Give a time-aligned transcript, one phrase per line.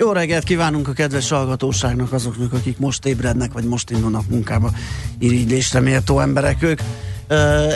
[0.00, 4.70] Jó reggelt kívánunk a kedves hallgatóságnak, azoknak, akik most ébrednek, vagy most indulnak munkába.
[5.18, 6.80] Irigylésre méltó emberek ők.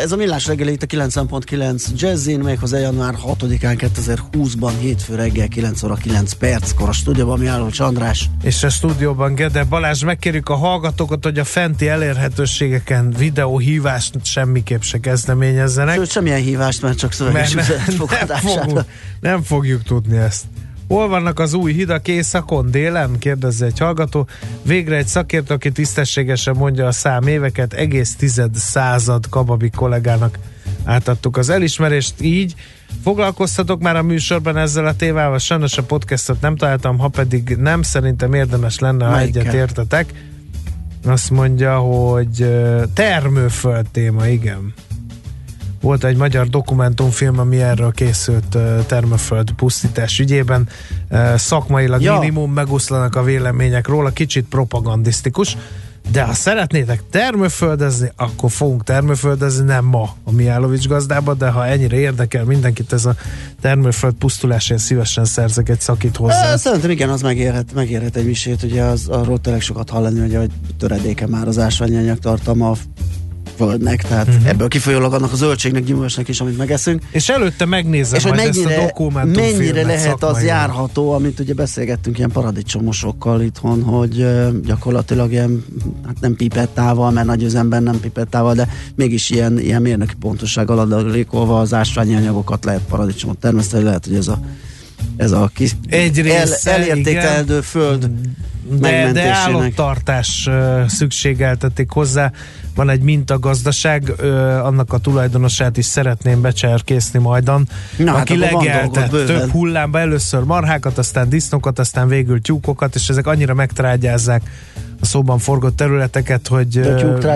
[0.03, 5.83] Ez a Millás reggeli itt a 90.9 Jazzin, méghozzá január 6-án 2020-ban, hétfő reggel 9
[5.83, 8.31] óra 9 perckor a stúdióban mi álló Csandrás.
[8.43, 15.01] És a stúdióban Gede Balázs, megkérjük a hallgatókat, hogy a fenti elérhetőségeken videóhívást semmiképp se
[15.01, 15.95] kezdeményezzenek.
[15.95, 18.85] Sőt, semmilyen hívást, mert csak szöveges mert nem, nem, fogunk,
[19.21, 20.45] nem fogjuk tudni ezt.
[20.89, 23.19] Hol vannak az új hidak éjszakon, délen?
[23.19, 24.27] Kérdezze egy hallgató.
[24.63, 30.39] Végre egy szakértő, aki tisztességesen mondja a szám éveket, egész tized század kababi kollégának
[30.85, 32.55] átadtuk az elismerést, így
[33.03, 37.83] Foglalkoztatok már a műsorban ezzel a témával, sajnos a podcastot nem találtam, ha pedig nem,
[37.83, 40.13] szerintem érdemes lenne, ha egyet értetek.
[41.07, 42.47] Azt mondja, hogy
[42.95, 44.75] termőföld téma, igen.
[45.85, 50.69] Volt egy magyar dokumentumfilm, ami erről készült termőföld pusztítás ügyében.
[51.37, 52.19] Szakmailag ja.
[52.19, 55.57] minimum megoszlanak a vélemények róla, kicsit propagandisztikus.
[56.13, 61.97] De ha szeretnétek termőföldezni, akkor fogunk termőföldezni, nem ma a Miálovics gazdába, de ha ennyire
[61.97, 63.15] érdekel mindenkit ez a
[63.61, 66.57] termőföld pusztulás, én szívesen szerzek egy szakít hozzá.
[66.57, 70.51] Szerintem igen, az megérhet, megérhet egy misét, ugye az, arról tényleg sokat hallani, hogy, hogy
[70.79, 72.77] töredéke már az ásványanyag tartalma
[73.57, 74.49] földnek, tehát uh-huh.
[74.49, 77.03] ebből kifolyólag annak a zöldségnek, gyümölcsnek is, amit megeszünk.
[77.11, 82.19] És előtte megnézem és hogy mennyire, ezt a mennyire lehet az járható, amit ugye beszélgettünk
[82.19, 84.27] ilyen paradicsomosokkal itthon, hogy
[84.65, 85.65] gyakorlatilag ilyen,
[86.07, 91.61] hát nem pipettával, mert nagy üzemben nem pipettával, de mégis ilyen, ilyen mérnöki pontossággal adalékolva
[91.61, 94.39] az ásványi anyagokat lehet paradicsomot termeszteni, lehet, hogy ez a
[95.17, 98.11] ez a kis Egy része, el, elértékelendő föld
[98.71, 100.49] de, de állattartás
[100.89, 102.31] szükségeltetik hozzá.
[102.75, 104.13] Van egy mintagazdaság,
[104.63, 110.43] annak a tulajdonosát is szeretném becserkészni majdan, Na, hát aki hát legeltet több hullámba először
[110.43, 114.43] marhákat, aztán disznokat, aztán végül tyúkokat, és ezek annyira megtrágyázzák
[115.01, 116.81] a szóban forgott területeket, hogy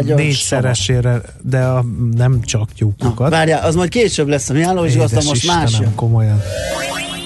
[0.06, 1.84] négyszeresére, de a,
[2.16, 3.30] nem csak tyúkokat.
[3.30, 6.42] Na, várjál, az majd később lesz a mi álló, és most más komolyan.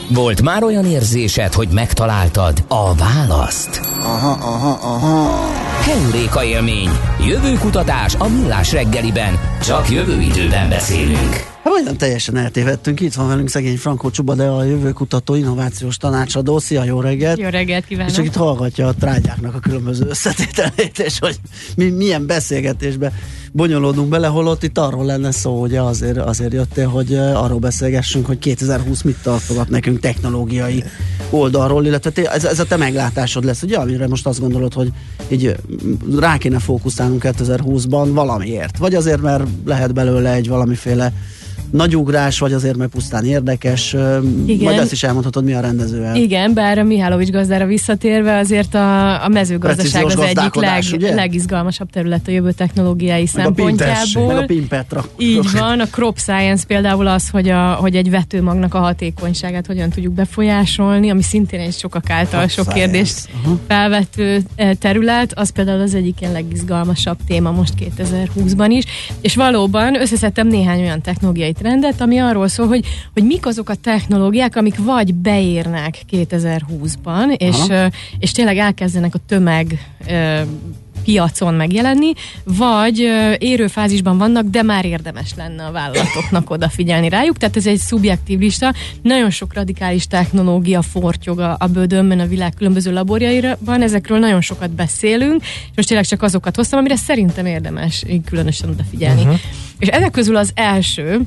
[0.09, 3.81] Volt már olyan érzésed, hogy megtaláltad a választ?
[4.03, 5.51] Aha, aha, aha.
[5.81, 6.91] Heuréka élmény.
[7.27, 9.39] Jövőkutatás a millás reggeliben.
[9.65, 11.52] Csak jövő időben beszélünk.
[11.63, 13.01] Hát olyan teljesen eltévedtünk.
[13.01, 16.59] Itt van velünk szegény Frankó Csuba, de a jövőkutató innovációs tanácsadó.
[16.59, 17.39] Szia, jó reggelt!
[17.39, 18.11] Jó reggelt kívánok!
[18.11, 21.37] És csak itt hallgatja a trágyáknak a különböző összetételét, és hogy
[21.77, 23.13] mi, milyen beszélgetésbe
[23.53, 28.39] bonyolódunk bele, holott itt arról lenne szó, hogy azért, azért jöttél, hogy arról beszélgessünk, hogy
[28.39, 30.85] 2020 mit tartogat nekünk technológiai
[31.31, 34.93] oldalról, illetve ez, ez a te meglátásod lesz, ugye, amire most azt gondolod, hogy
[35.29, 35.57] így
[36.19, 38.79] rá kéne fókuszálnunk 2020-ban valamiért.
[38.79, 41.13] Vagy azért, mert lehet belőle egy valamiféle
[41.73, 43.93] nagy ugrás, vagy azért, mert pusztán érdekes.
[44.47, 44.65] Igen.
[44.65, 49.25] Majd ezt is elmondhatod, mi a rendező Igen, bár a Mihálovics gazdára visszatérve azért a,
[49.25, 54.37] a mezőgazdaság az egyik leg, legizgalmasabb terület a jövő technológiai meg szempontjából.
[54.37, 55.05] A meg a.
[55.19, 59.91] Így van, a crop science például az, hogy, a, hogy egy vetőmagnak a hatékonyságát hogyan
[59.91, 62.81] tudjuk befolyásolni, ami szintén egy sokak által crop sok science.
[62.81, 63.59] kérdést uh-huh.
[63.69, 64.43] felvető
[64.79, 68.85] terület, az például az egyik ilyen legizgalmasabb téma most 2020-ban is.
[69.21, 73.75] És valóban összeszedtem néhány olyan technológiai trendet, ami arról szól, hogy, hogy mik azok a
[73.75, 77.57] technológiák, amik vagy beérnek 2020-ban, és,
[78.19, 79.79] és tényleg elkezdenek a tömeg
[81.05, 82.13] piacon megjelenni,
[82.45, 82.99] vagy
[83.39, 87.37] érő fázisban vannak, de már érdemes lenne a vállalatoknak odafigyelni rájuk.
[87.37, 88.75] Tehát ez egy szubjektív lista.
[89.03, 94.71] Nagyon sok radikális technológia fortyog a, a bődömben a világ különböző laborjaiban, ezekről nagyon sokat
[94.71, 99.23] beszélünk, és most tényleg csak azokat hoztam, amire szerintem érdemes különösen odafigyelni.
[99.23, 99.39] Uh-huh.
[99.79, 101.21] És ezek közül az első,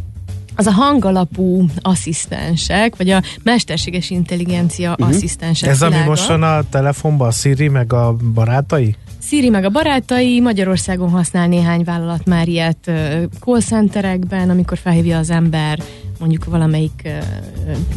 [0.56, 5.08] az a hangalapú asszisztensek, vagy a mesterséges intelligencia uh-huh.
[5.08, 5.96] asszisztensek Ez világa.
[5.96, 8.96] ami most van a telefonban, a Siri meg a barátai?
[9.22, 12.92] Siri meg a barátai, Magyarországon használ néhány vállalat már ilyet
[13.40, 15.80] call centerekben, amikor felhívja az ember
[16.26, 17.10] mondjuk valamelyik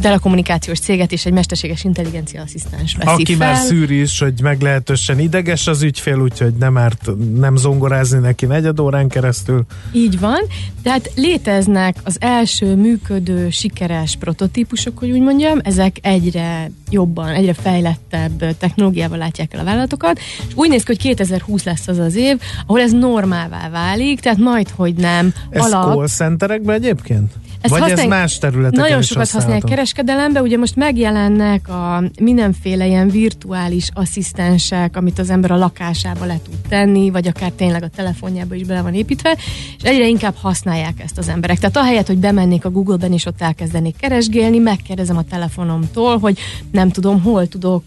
[0.01, 3.51] telekommunikációs céget, és egy mesterséges intelligencia asszisztens veszi Aki fel.
[3.51, 8.79] már szűri is, hogy meglehetősen ideges az ügyfél, úgyhogy nem árt nem zongorázni neki negyed
[8.79, 9.65] órán keresztül.
[9.91, 10.39] Így van,
[10.83, 18.57] tehát léteznek az első működő, sikeres prototípusok, hogy úgy mondjam, ezek egyre jobban, egyre fejlettebb
[18.57, 22.39] technológiával látják el a vállalatokat, és úgy néz ki, hogy 2020 lesz az az év,
[22.65, 25.93] ahol ez normálvá válik, tehát majd, hogy nem Ez alap.
[25.93, 27.31] call centerekben egyébként?
[27.61, 32.87] Ezt Vagy ez használják- más területeken Nagyon sokat használják kereskedelembe, ugye most megjelennek a mindenféle
[32.87, 37.87] ilyen virtuális asszisztensek, amit az ember a lakásába le tud tenni, vagy akár tényleg a
[37.87, 39.37] telefonjába is bele van építve,
[39.77, 41.59] és egyre inkább használják ezt az emberek.
[41.59, 46.39] Tehát ahelyett, hogy bemennék a Google-ben és ott elkezdenék keresgélni, megkérdezem a telefonomtól, hogy
[46.71, 47.83] nem tudom, hol tudok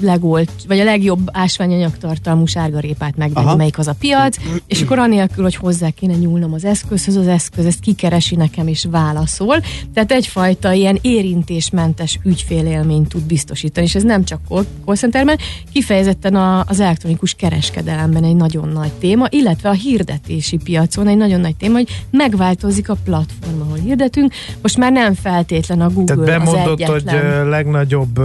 [0.00, 3.56] legolt, vagy a legjobb ásványanyagtartalmú sárgarépát megvenni, Aha.
[3.56, 4.36] melyik az a piac,
[4.66, 8.86] és akkor anélkül, hogy hozzá kéne nyúlnom az eszközhöz, az eszköz ezt kikeresi nekem és
[8.90, 9.56] válaszol.
[9.94, 14.40] Tehát egyfajta ilyen érintésmentes ügyfélélményt tud biztosítani, és ez nem csak
[14.84, 15.38] call centerben,
[15.72, 21.40] kifejezetten a, az elektronikus kereskedelemben egy nagyon nagy téma, illetve a hirdetési piacon egy nagyon
[21.40, 24.32] nagy téma, hogy megváltozik a platform, ahol hirdetünk.
[24.62, 27.24] Most már nem feltétlen a Google Tehát az bemondott, hogy egyetlen.
[27.24, 28.20] ö, legnagyobb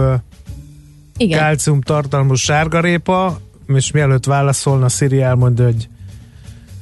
[1.18, 1.38] Igen.
[1.38, 5.88] kálcium tartalmú sárgarépa, és mielőtt válaszolna, Siri elmondja, hogy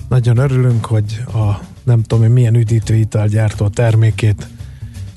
[0.08, 4.48] nagyon örülünk, hogy a nem tudom én milyen üdítőitalgyártó termékét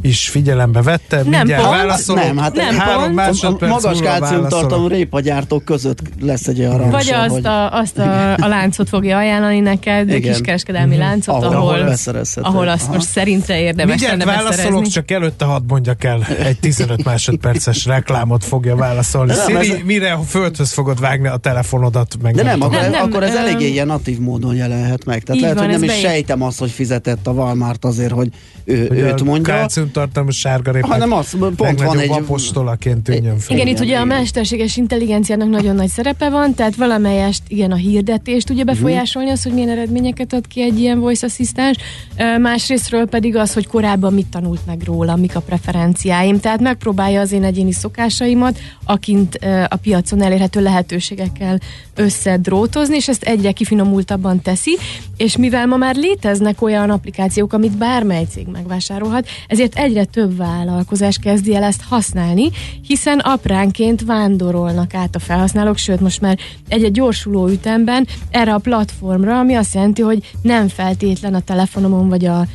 [0.02, 1.16] is figyelembe vette.
[1.16, 1.76] Nem Mindjárt pont.
[1.76, 2.24] válaszolok.
[2.24, 3.62] Nem, hát Nem három pont.
[3.62, 4.90] A magas válaszolok.
[4.90, 9.18] répagyártók között lesz egy olyan Vagy rangsor, azt, hogy a, azt a, a láncot fogja
[9.18, 10.18] ajánlani neked, Igen.
[10.18, 10.32] Igen.
[10.32, 11.04] kiskereskedelmi Mhm.
[11.04, 11.96] láncot, ahol, ahol,
[12.42, 12.94] ahol azt Aha.
[12.94, 18.44] most szerinte érdemes Mindjárt lenne válaszolok, csak előtte hadd mondjak el egy 15 másodperces reklámot
[18.44, 19.32] fogja válaszolni.
[19.34, 22.78] De nem, Siri, ez- mire a földhöz fogod vágni a telefonodat, meg De nem, akkor,
[22.82, 25.24] Nem, nem, akkor ez eléggé ilyen natív módon jelenhet meg.
[25.24, 28.30] Tehát lehet, hogy nem is sejtem azt, hogy fizetett a Walmart azért, hogy
[28.66, 29.54] őt mondja,
[29.92, 32.10] Kálciumtartalmú sárgarépát hanem az, pont van egy...
[32.10, 33.56] apostolaként tűnjön fel.
[33.56, 38.46] Igen, itt ugye a mesterséges intelligenciának nagyon nagy szerepe van, tehát valamelyest igen a hirdetést
[38.48, 38.74] tudja Mhm.
[38.74, 41.78] befolyásolni, az, hogy milyen eredményeket ad ki egy ilyen voice assistant,
[42.18, 47.22] Ö, másrésztről pedig az, hogy korábban mit tanult meg róla, mik a preferenciáim, tehát megpróbálja
[47.22, 51.60] az én egyéni szokásaimat, akint a piacon elérhető lehetőségekkel
[52.00, 54.78] összedrótozni, és ezt egyre kifinomultabban teszi,
[55.18, 61.18] és mivel ma már léteznek olyan applikációk, amit bármely cég megvásárolhat, ezért egyre több vállalkozás
[61.18, 62.50] kezdi el ezt használni,
[62.88, 66.38] hiszen apránként vándorolnak át a felhasználók, sőt most már
[66.68, 72.26] egy-egy gyorsuló ütemben erre a platformra, ami azt jelenti, hogy nem feltétlen a telefonomon vagy
[72.26, 72.46] a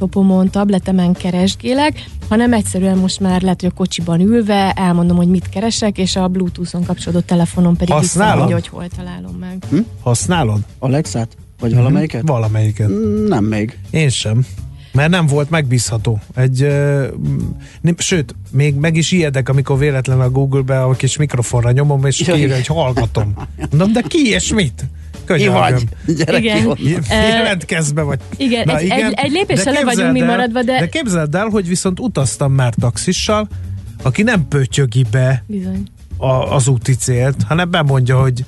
[0.00, 5.48] desktopomon, tabletemen keresgélek, hanem egyszerűen most már lehet, hogy a kocsiban ülve elmondom, hogy mit
[5.48, 9.64] keresek, és a Bluetooth-on kapcsolódott telefonom pedig visszamondja, hogy hol találom meg.
[10.02, 10.60] Használod?
[10.78, 11.36] Alexát?
[11.60, 11.78] Vagy Mhm.
[11.78, 12.22] valamelyiket?
[12.26, 12.88] Valamelyiket.
[12.88, 13.78] Mm, Nem még.
[13.90, 14.44] Én sem.
[14.92, 16.18] Mert nem volt megbízható.
[16.34, 17.06] Egy, ö,
[17.80, 22.20] nem, sőt, még meg is ijedek, amikor véletlen a Google-be a kis mikrofonra nyomom, és
[22.28, 23.34] írja, hogy hallgatom.
[23.70, 24.84] Mondom, de ki és mit?
[25.36, 25.60] Könyörgöm.
[26.06, 26.16] vagy?
[26.16, 26.76] Gyere Igen.
[27.10, 28.18] Jelentkezz be, vagy...
[28.36, 32.00] Igen, egy- egy- egy lépéssel le vagyunk mi maradva, de- De képzeld el, hogy viszont
[32.00, 33.48] utaztam már taxissal,
[34.02, 35.82] aki nem pötyögi be Bizony.
[36.16, 38.44] a, az úti célt, hanem bemondja, hogy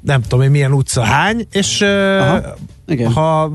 [0.00, 2.40] nem tudom én milyen utca hány, és Aha,
[2.88, 3.12] igen.
[3.12, 3.52] ha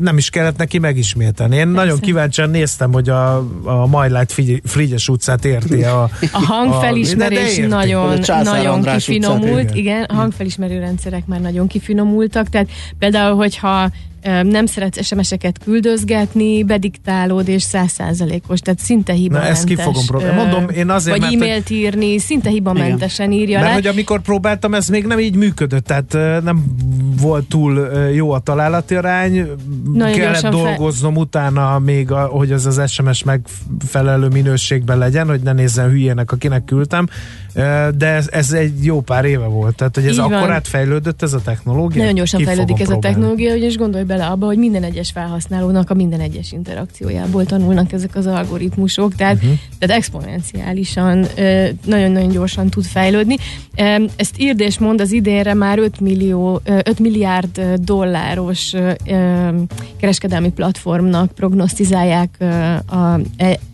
[0.00, 1.56] nem is kellett neki megismételni.
[1.56, 4.32] Én nagyon kíváncsian néztem, hogy a, a Majlát
[4.64, 7.68] Frigyes utcát érti a, A de- de hangfelismerés értik.
[7.68, 9.42] nagyon, a nagyon András kifinomult.
[9.42, 9.76] utcát, igen.
[9.76, 12.48] Igen, a hangfelismerő rendszerek már nagyon kifinomultak.
[12.48, 13.90] Tehát például, hogyha
[14.42, 19.50] nem szeretsz SMS-eket küldözgetni, bediktálod, és százszázalékos, tehát szinte hibamentes.
[19.52, 20.36] ezt ki fogom próbálni.
[20.36, 23.74] Mondom, én azért, Vagy mert hogy- e-mailt írni, szinte hibamentesen írja Mert le.
[23.74, 26.64] hogy amikor próbáltam, ez még nem így működött, tehát nem
[27.20, 29.32] volt túl jó a találati arány,
[29.94, 35.26] Nagyon kellett gyorsan fel- dolgoznom utána még, a, hogy az az SMS megfelelő minőségben legyen,
[35.28, 37.06] hogy ne nézzen hülyének, akinek küldtem,
[37.96, 40.50] de ez, ez egy jó pár éve volt, tehát hogy ez Így van.
[40.50, 41.98] átfejlődött ez a technológia?
[42.00, 43.14] Nagyon gyorsan Ki fejlődik ez a próbálni.
[43.16, 48.16] technológia, ugyanis gondolj bele abba, hogy minden egyes felhasználónak a minden egyes interakciójából tanulnak ezek
[48.16, 49.52] az algoritmusok, tehát, uh-huh.
[49.78, 51.26] tehát exponenciálisan
[51.84, 53.36] nagyon-nagyon gyorsan tud fejlődni.
[54.16, 58.72] Ezt írd és mond az idénre már 5, millió, ö, 5 milliárd dolláros
[59.96, 62.36] kereskedelmi platformnak prognosztizálják
[62.86, 63.58] a, e-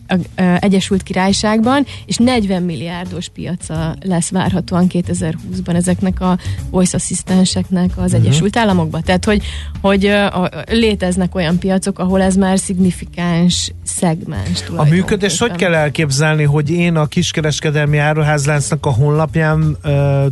[0.59, 6.37] Egyesült Királyságban, és 40 milliárdos piaca lesz várhatóan 2020-ban ezeknek a
[6.69, 8.21] voice asszisztenseknek az Mhm.
[8.21, 9.01] Egyesült Államokban.
[9.03, 9.43] Tehát, hogy,
[9.81, 14.63] hogy a, léteznek olyan piacok, ahol ez már szignifikáns szegmens.
[14.75, 20.25] A működést hogy kell elképzelni, hogy én a kiskereskedelmi áruházláncnak a honlapján ö,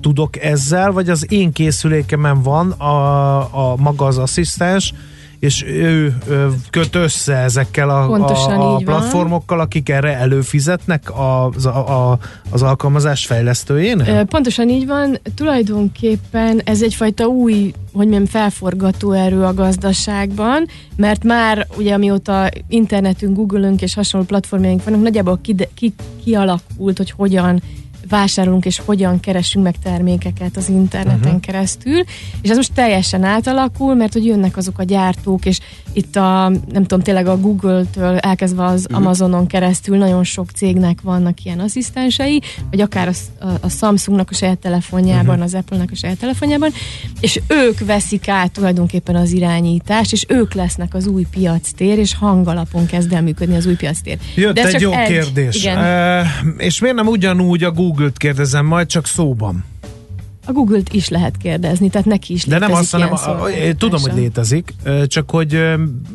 [0.00, 4.92] tudok ezzel, vagy az én készülékemen van a, a maga az asszisztens,
[5.40, 6.16] és ő,
[6.70, 11.10] köt össze ezekkel a, a, a platformokkal, akik erre előfizetnek
[11.54, 12.18] az, a, a,
[12.50, 14.24] az alkalmazás fejlesztőjének?
[14.24, 15.18] Pontosan így van.
[15.34, 20.66] Tulajdonképpen ez egyfajta új, hogy mondjam, felforgató erő a gazdaságban,
[20.96, 25.94] mert már ugye amióta internetünk, Google-ünk és hasonló platformjaink vannak, nagyjából ki, ki,
[26.24, 27.62] kialakult, hogy hogyan
[28.10, 31.40] vásárolunk és hogyan keresünk meg termékeket az interneten uh-huh.
[31.40, 32.02] keresztül,
[32.42, 35.58] és ez most teljesen átalakul, mert hogy jönnek azok a gyártók, és
[35.92, 38.96] itt a, nem tudom, tényleg a Google-től elkezdve az uh-huh.
[38.96, 44.34] Amazonon keresztül nagyon sok cégnek vannak ilyen asszisztensei, vagy akár a, a, a Samsungnak a
[44.34, 45.42] saját telefonjában, uh-huh.
[45.42, 46.70] az Apple-nek a saját telefonjában,
[47.20, 52.86] és ők veszik át tulajdonképpen az irányítást, és ők lesznek az új piactér, és hangalapon
[52.86, 54.18] kezd el működni az új piactér.
[54.34, 55.56] Jött De egy jó egy, kérdés.
[55.56, 55.78] Igen.
[55.78, 56.26] Uh,
[56.58, 59.64] és miért nem ugyanúgy a Google Google-t kérdezem majd, csak szóban.
[60.46, 63.18] A Google-t is lehet kérdezni, tehát neki is De nem azt, hanem, a,
[63.78, 64.74] tudom, hogy létezik,
[65.06, 65.64] csak hogy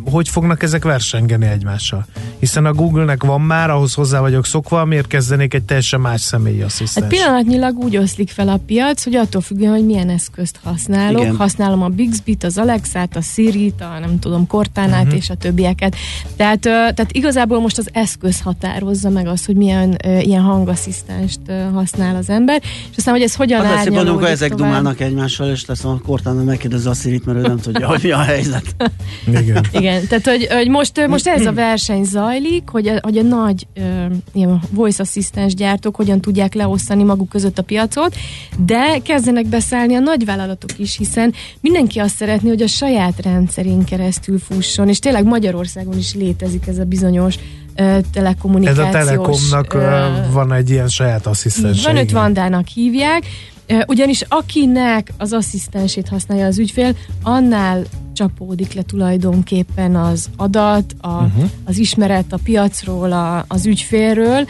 [0.06, 2.06] hogy fognak ezek versengeni egymással.
[2.40, 6.62] Hiszen a Google-nek van már, ahhoz hozzá vagyok szokva, miért kezdenék egy teljesen más személyi
[6.62, 7.06] asszisztens.
[7.06, 11.22] Hát pillanatnyilag úgy oszlik fel a piac, hogy attól függően, hogy milyen eszközt használok.
[11.22, 11.36] Igen.
[11.36, 15.18] Használom a Bixby-t, az Alexát, a Siri-t, a nem tudom, Cortánát uh-huh.
[15.18, 15.96] és a többieket.
[16.36, 21.40] Tehát, tehát igazából most az eszköz határozza meg azt, hogy milyen ilyen hangasszisztenst
[21.74, 24.68] használ az ember, és aztán, hogy ez hogyan hát árnyalódik amikor ezek tovább.
[24.68, 28.12] dumálnak egymással, és lesz a Cortana megkérdezi a Szirit, mert ő nem tudja, hogy mi
[28.12, 28.76] a helyzet.
[29.42, 29.66] Igen.
[29.72, 33.68] Igen, tehát hogy, hogy most, most ez a verseny zajlik, hogy a, hogy a nagy
[33.76, 33.84] uh,
[34.34, 38.16] ilyen voice asszisztens gyártók hogyan tudják leosztani maguk között a piacot,
[38.66, 44.40] de kezdenek beszállni a nagyvállalatok is, hiszen mindenki azt szeretné, hogy a saját rendszerén keresztül
[44.40, 47.36] fusson, és tényleg Magyarországon is létezik ez a bizonyos
[48.12, 48.88] telekommunikációs...
[48.88, 51.84] Ez a Telekomnak uh, van egy ilyen saját asszisztens.
[51.84, 53.24] Van, őt Vandának hívják,
[53.88, 61.50] ugyanis akinek az asszisztensét használja az ügyfél, annál csapódik le tulajdonképpen az adat, a, uh-huh.
[61.64, 64.48] az ismeret a piacról, a, az ügyfélről,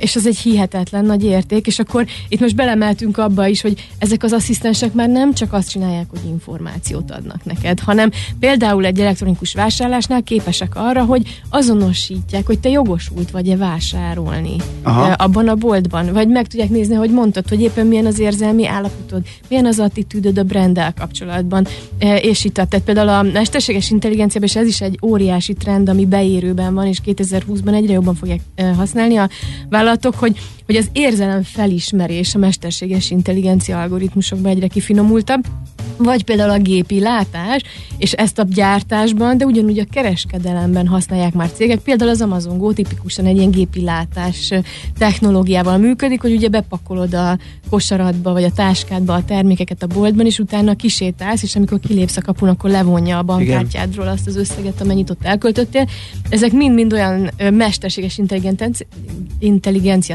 [0.00, 4.22] és az egy hihetetlen nagy érték, és akkor itt most belemeltünk abba is, hogy ezek
[4.22, 8.10] az asszisztensek már nem csak azt csinálják, hogy információt adnak neked, hanem
[8.40, 15.12] például egy elektronikus vásárlásnál képesek arra, hogy azonosítják, hogy te jogosult vagy-e vásárolni Aha.
[15.12, 19.22] abban a boltban, vagy meg tudják nézni, hogy mondtad, hogy éppen milyen az érzelmi állapotod,
[19.48, 21.66] milyen az attitűdöd a branddel kapcsolatban,
[22.20, 26.74] és itt tehát például a mesterséges intelligenciában, és ez is egy óriási trend, ami beérőben
[26.74, 28.40] van, és 2020-ban egyre jobban fogják
[28.76, 29.28] használni a
[29.68, 35.44] vállalatok, hogy, hogy az érzelem felismerés a mesterséges intelligencia algoritmusokban egyre kifinomultabb,
[35.98, 37.62] vagy például a gépi látás,
[37.96, 41.78] és ezt a gyártásban, de ugyanúgy a kereskedelemben használják már cégek.
[41.78, 44.52] Például az Amazon Go tipikusan egy ilyen gépi látás
[44.98, 47.38] technológiával működik, hogy ugye bepakolod a
[47.70, 52.22] kosaratba vagy a táskádba a termékeket a boltban, és utána kisétálsz, és amikor kilépsz a
[52.22, 55.88] kapun, akkor levonja a bankkártyádról azt az összeget, amennyit ott elköltöttél.
[56.28, 58.86] Ezek mind-mind olyan mesterséges intelligencia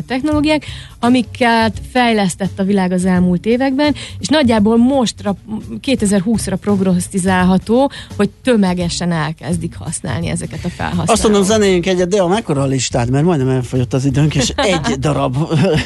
[0.07, 0.65] technológiák,
[0.99, 5.35] amiket fejlesztett a világ az elmúlt években, és nagyjából mostra
[5.81, 11.09] 2020-ra prognosztizálható, hogy tömegesen elkezdik használni ezeket a felhasználókat.
[11.09, 14.99] Azt mondom, zenéjünk egyet, de a mekkora listát, mert majdnem elfogyott az időnk, és egy
[14.99, 15.35] darab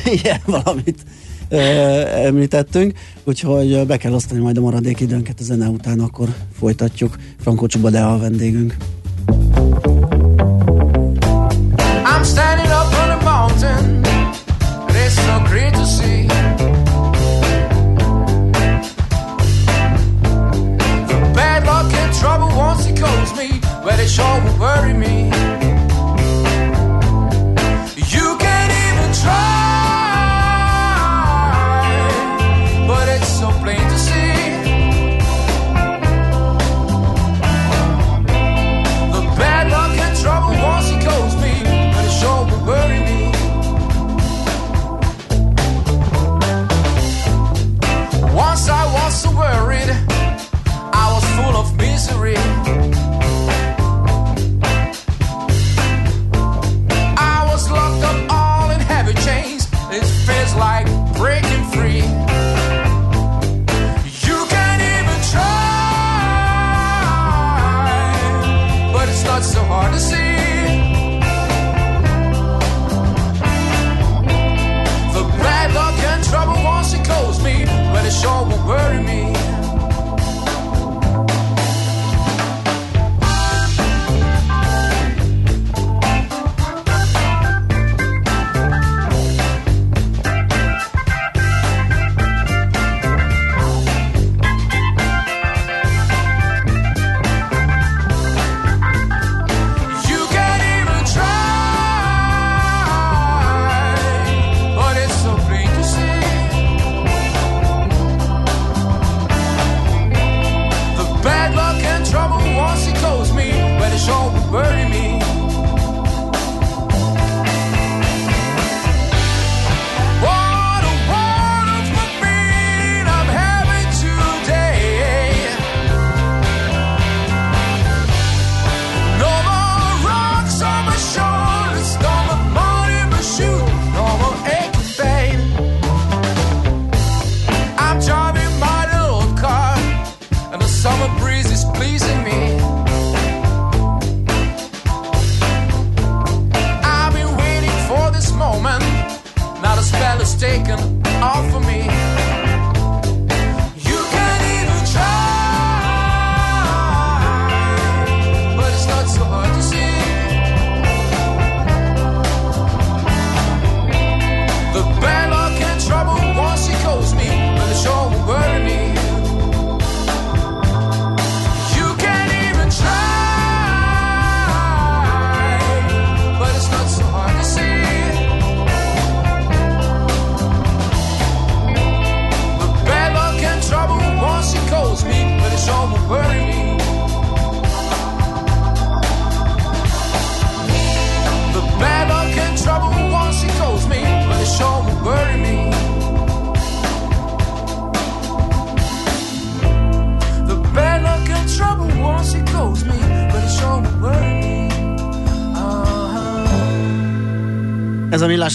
[0.05, 0.99] ilyen valamit
[2.23, 6.27] említettünk, úgyhogy be kell osztani majd a maradék időnket a zene után, akkor
[6.59, 7.15] folytatjuk.
[7.39, 8.75] Frankó Csuba, de a vendégünk.
[12.05, 12.66] I'm standing
[23.87, 25.31] but it sure will worry me.
[28.15, 29.85] You can't even try,
[32.85, 34.33] but it's so plain to see.
[39.13, 41.53] The bad luck and trouble wants to close me,
[41.93, 43.21] but it sure will worry me.
[48.35, 49.91] Once I was so worried,
[51.03, 52.96] I was full of misery.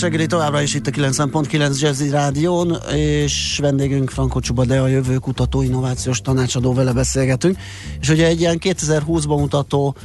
[0.02, 5.16] Reggeli továbbra is itt a 90.9 Jazzy Rádión, és vendégünk Franko Csuba, de a jövő
[5.16, 7.56] kutató innovációs tanácsadó vele beszélgetünk.
[8.00, 9.96] És ugye egy ilyen 2020-ban mutató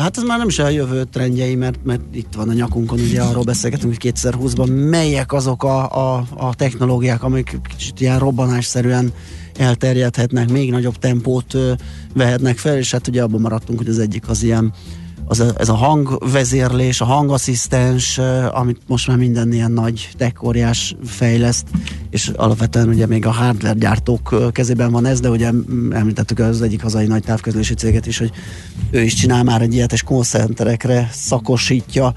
[0.00, 3.22] hát ez már nem is a jövő trendjei, mert, mert itt van a nyakunkon, ugye
[3.22, 9.12] arról beszélgetünk, hogy 2020-ban melyek azok a, a, a technológiák, amik kicsit ilyen robbanásszerűen
[9.56, 11.56] elterjedhetnek, még nagyobb tempót
[12.14, 14.72] vehetnek fel, és hát ugye abban maradtunk, hogy az egyik az ilyen
[15.28, 18.18] az a, ez a hangvezérlés, a hangasszisztens,
[18.50, 21.66] amit most már minden ilyen nagy tekóriás fejleszt,
[22.10, 25.50] és alapvetően ugye még a hardware gyártók kezében van ez, de ugye
[25.90, 28.30] említettük az egyik hazai nagy távközlési céget is, hogy
[28.90, 32.12] ő is csinál már egy ilyet, és koncenterekre szakosítja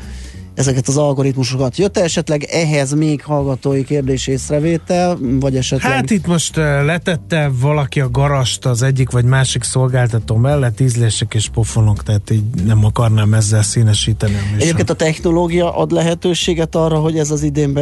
[0.59, 1.77] ezeket az algoritmusokat.
[1.77, 5.91] Jött -e esetleg ehhez még hallgatói kérdés észrevétel, vagy esetleg...
[5.91, 11.49] Hát itt most letette valaki a garast az egyik vagy másik szolgáltató mellett, ízlések és
[11.53, 17.17] pofonok, tehát így nem akarnám ezzel színesíteni a Egyébként a technológia ad lehetőséget arra, hogy
[17.17, 17.73] ez az idén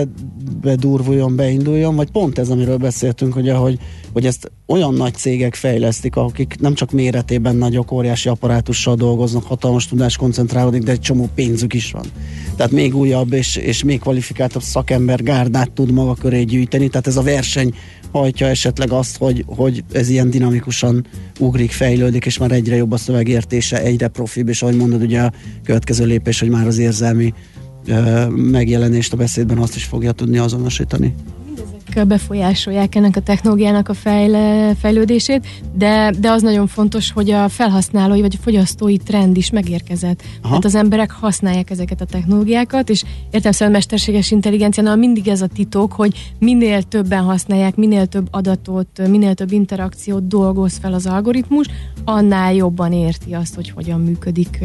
[0.61, 3.79] bedurvuljon, beinduljon, vagy pont ez, amiről beszéltünk, ugye, hogy,
[4.13, 9.87] hogy ezt olyan nagy cégek fejlesztik, akik nem csak méretében nagyok, óriási apparátussal dolgoznak, hatalmas
[9.87, 12.05] tudás koncentrálódik, de egy csomó pénzük is van.
[12.55, 17.17] Tehát még újabb és, és még kvalifikáltabb szakember gárdát tud maga köré gyűjteni, tehát ez
[17.17, 17.73] a verseny
[18.11, 21.05] hajtja esetleg azt, hogy, hogy ez ilyen dinamikusan
[21.39, 25.31] ugrik, fejlődik, és már egyre jobb a szövegértése, egyre profibb, és ahogy mondod, ugye a
[25.63, 27.33] következő lépés, hogy már az érzelmi
[28.29, 31.13] megjelenést a beszédben azt is fogja tudni azonosítani
[32.05, 38.21] befolyásolják ennek a technológiának a fejle, fejlődését, de, de az nagyon fontos, hogy a felhasználói
[38.21, 40.21] vagy a fogyasztói trend is megérkezett.
[40.21, 40.47] Aha.
[40.47, 43.03] Tehát az emberek használják ezeket a technológiákat, és
[43.59, 49.33] a mesterséges intelligenciánál mindig ez a titok, hogy minél többen használják, minél több adatot, minél
[49.33, 51.67] több interakciót dolgoz fel az algoritmus,
[52.05, 54.59] annál jobban érti azt, hogy hogyan működik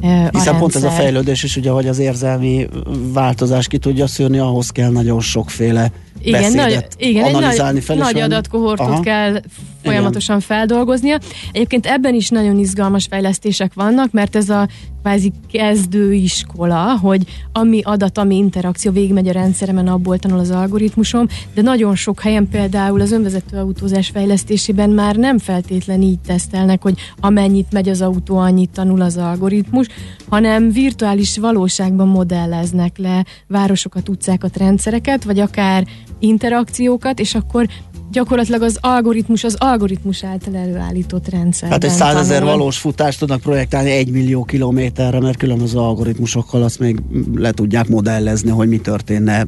[0.00, 0.58] hiszen rendszer.
[0.58, 2.68] pont ez a fejlődés is, ugye, hogy az érzelmi
[3.12, 5.90] változás ki tudja szűrni, ahhoz kell nagyon sokféle
[6.24, 9.00] igen, nagy, igen, analizálni egy nagy, nagy adatkohortot Aha.
[9.00, 9.40] kell
[9.82, 10.48] folyamatosan igen.
[10.48, 11.18] feldolgoznia.
[11.52, 14.68] Egyébként ebben is nagyon izgalmas fejlesztések vannak, mert ez a
[15.04, 21.62] kvázi kezdőiskola, hogy ami adat, ami interakció végigmegy a rendszeremen, abból tanul az algoritmusom, de
[21.62, 27.72] nagyon sok helyen például az önvezető autózás fejlesztésében már nem feltétlen így tesztelnek, hogy amennyit
[27.72, 29.86] megy az autó, annyit tanul az algoritmus,
[30.28, 35.84] hanem virtuális valóságban modelleznek le városokat, utcákat, rendszereket, vagy akár
[36.24, 37.66] interakciókat, és akkor
[38.14, 41.70] gyakorlatilag az algoritmus az algoritmus által előállított rendszer.
[41.70, 47.02] Hát egy százezer valós futást tudnak projektálni egy millió kilométerre, mert különböző algoritmusokkal azt még
[47.34, 49.46] le tudják modellezni, hogy mi történne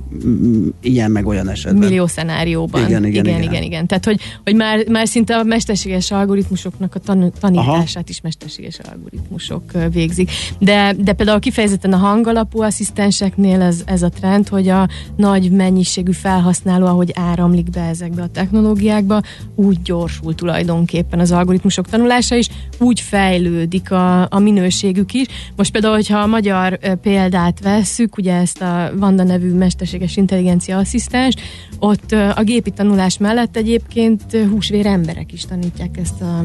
[0.80, 1.88] ilyen meg olyan esetben.
[1.88, 2.80] Millió szenárióban.
[2.80, 3.26] Igen, igen, igen.
[3.26, 3.86] igen, igen, igen.
[3.86, 8.04] Tehát, hogy, hogy már, már szinte a mesterséges algoritmusoknak a tan- tanítását Aha.
[8.08, 10.30] is mesterséges algoritmusok végzik.
[10.58, 16.12] De, de például kifejezetten a hangalapú asszisztenseknél ez, ez a trend, hogy a nagy mennyiségű
[16.12, 19.22] felhasználó, ahogy áramlik be ezekbe a technológiákba, technológiákba,
[19.54, 25.26] úgy gyorsul tulajdonképpen az algoritmusok tanulása is, úgy fejlődik a, a minőségük is.
[25.56, 31.34] Most például, hogyha a magyar példát vesszük, ugye ezt a Vanda nevű mesterséges intelligencia asszisztens,
[31.78, 36.44] ott a gépi tanulás mellett egyébként húsvér emberek is tanítják ezt a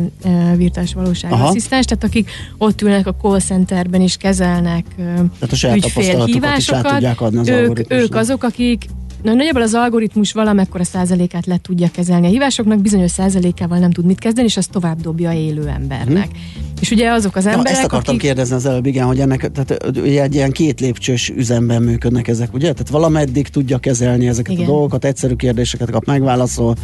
[0.56, 7.48] virtuális valóság asszisztens, tehát akik ott ülnek a call centerben is kezelnek tehát a ügyfélhívásokat,
[7.48, 8.86] ők, ők azok, akik
[9.22, 14.06] Na, nagyjából az algoritmus valamekkora százalékát le tudja kezelni a hívásoknak, bizonyos százalékával nem tud
[14.06, 16.32] mit kezdeni, és azt tovább dobja élő embernek.
[16.32, 16.72] Hmm.
[16.82, 18.28] És ugye azok az emberek, Na, ezt akartam akik...
[18.28, 19.72] kérdezni az előbb, igen, hogy ennek tehát,
[20.06, 22.72] egy ilyen két lépcsős üzemben működnek ezek, ugye?
[22.72, 24.66] Tehát valameddig tudja kezelni ezeket igen.
[24.66, 26.76] a dolgokat, egyszerű kérdéseket kap, megválaszol,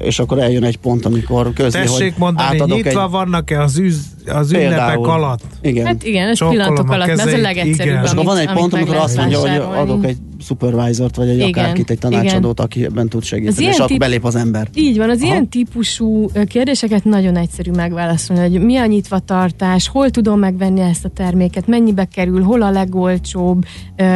[0.00, 3.10] és akkor eljön egy pont, amikor közli, Tessék hogy mondani, nyitva egy...
[3.10, 5.42] vannak-e az, üz, az ünnepek Például, alatt?
[5.60, 5.86] Igen.
[5.86, 8.04] Hát igen, ez pillanatok alatt, ez a legegyszerűbb.
[8.04, 11.48] És akkor van egy pont, amikor azt mondja, hogy adok egy supervisort, vagy egy igen,
[11.48, 12.64] akárkit, egy tanácsadót, igen.
[12.64, 14.68] aki ebben tud segíteni, és akkor belép az ember.
[14.74, 15.26] Így van, az Aha.
[15.26, 21.08] ilyen típusú kérdéseket nagyon egyszerű megválaszolni, hogy mi a nyitvatartás, hol tudom megvenni ezt a
[21.08, 23.64] terméket, mennyibe kerül, hol a legolcsóbb,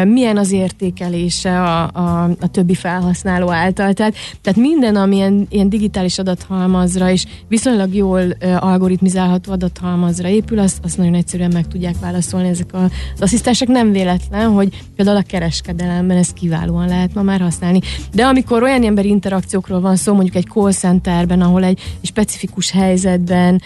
[0.05, 3.92] milyen az értékelése a, a, a többi felhasználó által.
[3.92, 10.78] Tehát, tehát minden, ami ilyen, ilyen digitális adathalmazra és viszonylag jól algoritmizálható adathalmazra épül, azt,
[10.82, 13.68] azt nagyon egyszerűen meg tudják válaszolni ezek az asszisztensek.
[13.68, 17.80] Nem véletlen, hogy például a kereskedelemben ezt kiválóan lehet ma már használni.
[18.12, 23.60] De amikor olyan ember interakciókról van szó, mondjuk egy call centerben, ahol egy specifikus helyzetben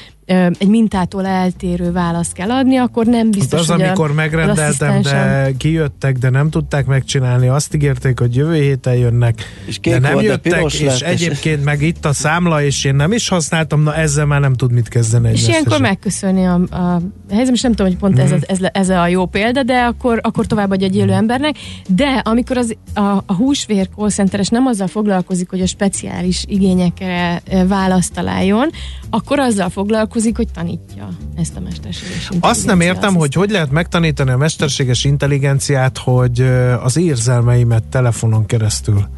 [0.59, 5.03] egy mintától eltérő választ kell adni, akkor nem biztos, hát az, hogy amikor a, megrendeltem,
[5.03, 10.13] de kijöttek, de nem tudták megcsinálni, azt ígérték, hogy jövő héten jönnek, és de nem
[10.13, 11.65] volt, jöttek, de és lett, egyébként és...
[11.65, 14.89] meg itt a számla, és én nem is használtam, na ezzel már nem tud mit
[14.89, 18.33] kezdeni egy És ilyenkor megköszönni a, a helyzet, és nem tudom, hogy pont mm-hmm.
[18.33, 21.57] ez, a, ez, ez a jó példa, de akkor, akkor továbbadja egy élő embernek,
[21.89, 27.43] de amikor az, a, a húsvér call centeres nem azzal foglalkozik, hogy a speciális igényekre
[27.67, 28.71] választ találjon,
[29.11, 32.57] akkor azzal foglalkozik, hogy tanítja ezt a mesterséges intelligenciát.
[32.57, 36.41] Azt nem értem, hogy hogy lehet megtanítani a mesterséges intelligenciát, hogy
[36.83, 39.09] az érzelmeimet telefonon keresztül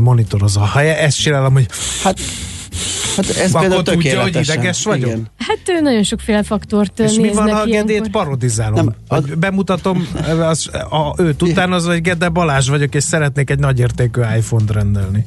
[0.00, 0.60] monitorozza.
[0.60, 1.66] Ha ezt csinálom, hogy
[2.02, 2.18] hát
[3.16, 5.08] Hát ez Akkor tudja, hogy ideges vagyok?
[5.08, 5.30] Igen.
[5.38, 8.74] Hát nagyon sokféle faktort És mi van, ha a Gedét parodizálom?
[8.74, 9.24] Nem, az...
[9.38, 10.08] Bemutatom
[10.40, 15.26] az, a, őt utánozva, hogy Gede Balázs vagyok, és szeretnék egy nagyértékű iPhone-t rendelni.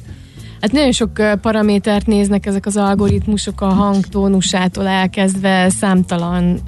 [0.60, 6.60] Hát nagyon sok paramétert néznek ezek az algoritmusok a hangtónusától elkezdve számtalan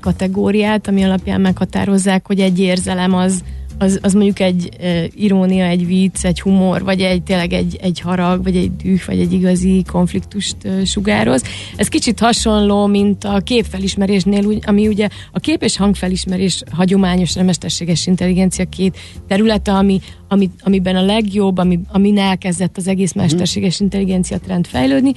[0.00, 3.42] kategóriát, ami alapján meghatározzák, hogy egy érzelem az
[3.78, 8.00] az, az mondjuk egy e, irónia, egy vicc, egy humor, vagy egy tényleg egy, egy
[8.00, 11.42] harag, vagy egy düh, vagy egy igazi konfliktust e, sugároz.
[11.76, 18.64] Ez kicsit hasonló, mint a képfelismerésnél, ami ugye a kép és hangfelismerés hagyományos mesterséges intelligencia
[18.64, 23.22] két területe, ami, ami, amiben a legjobb, ami, amin elkezdett az egész mhm.
[23.22, 25.12] mesterséges intelligencia trend fejlődni,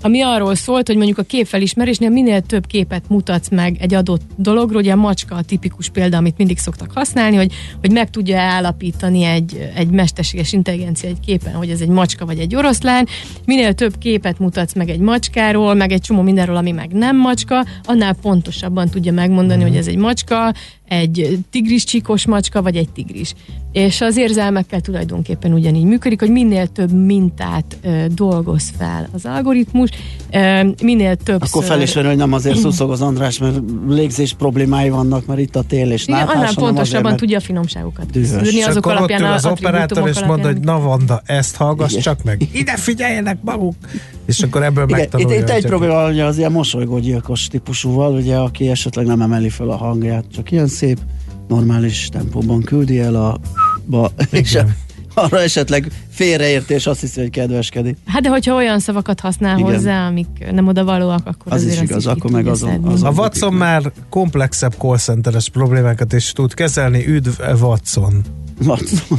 [0.00, 4.80] ami arról szólt, hogy mondjuk a képfelismerésnél minél több képet mutatsz meg egy adott dologról,
[4.80, 9.22] ugye a macska a tipikus példa, amit mindig szoktak használni, hogy, hogy meg tudja állapítani
[9.22, 13.06] egy, egy mesterséges intelligencia egy képen, hogy ez egy macska vagy egy oroszlán,
[13.44, 17.66] minél több képet mutatsz meg egy macskáról, meg egy csomó mindenről, ami meg nem macska,
[17.84, 19.66] annál pontosabban tudja megmondani, mm.
[19.66, 20.52] hogy ez egy macska,
[20.88, 23.34] egy tigris csíkos macska, vagy egy tigris.
[23.78, 29.90] És az érzelmekkel tulajdonképpen ugyanígy működik, hogy minél több mintát ö, dolgoz fel az algoritmus,
[30.30, 31.42] ö, minél több.
[31.42, 35.62] Akkor felismerő, hogy nem azért szuszog az András, mert légzés problémái vannak, mert itt a
[35.62, 40.20] tél és Igen, annál pontosabban azért, tudja a finomságokat szűrni azok alapján az operátor és
[40.20, 42.02] mondja, hogy na Vanda, ezt hallgass Igen.
[42.02, 42.42] csak meg.
[42.52, 43.74] Ide figyeljenek maguk!
[44.26, 45.36] És akkor ebből Igen, megtanulja.
[45.36, 49.68] Itt, itt egy probléma, hogy az ilyen mosolygógyilkos típusúval, ugye, aki esetleg nem emeli fel
[49.68, 50.98] a hangját, csak ilyen szép,
[51.48, 53.38] normális tempóban küldi el a
[53.88, 54.58] ba, és
[55.14, 57.96] arra esetleg félreértés, azt hiszi, hogy kedveskedik.
[58.06, 59.72] Hát de hogyha olyan szavakat használ Igen.
[59.72, 63.08] hozzá, amik nem oda valóak, akkor az is igaz, akkor meg azon, azon.
[63.08, 64.96] A Watson már komplexebb call
[65.52, 67.06] problémákat is tud kezelni.
[67.06, 68.22] Üdv Watson!
[68.66, 69.18] Watson.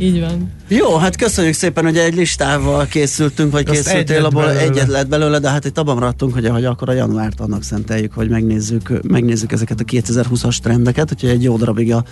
[0.00, 0.52] Így van.
[0.68, 4.60] Jó, hát köszönjük szépen, hogy egy listával készültünk, vagy Azt készültél, abból belőle.
[4.60, 8.12] egyet lett belőle, de hát itt abban maradtunk, hogy, hogy akkor a januárt annak szenteljük,
[8.12, 12.04] hogy megnézzük, megnézzük ezeket a 2020-as trendeket, úgyhogy egy jó darabig a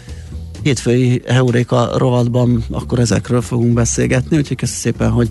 [0.62, 5.28] hétfői Heuréka rovatban akkor ezekről fogunk beszélgetni, úgyhogy köszönjük szépen, hogy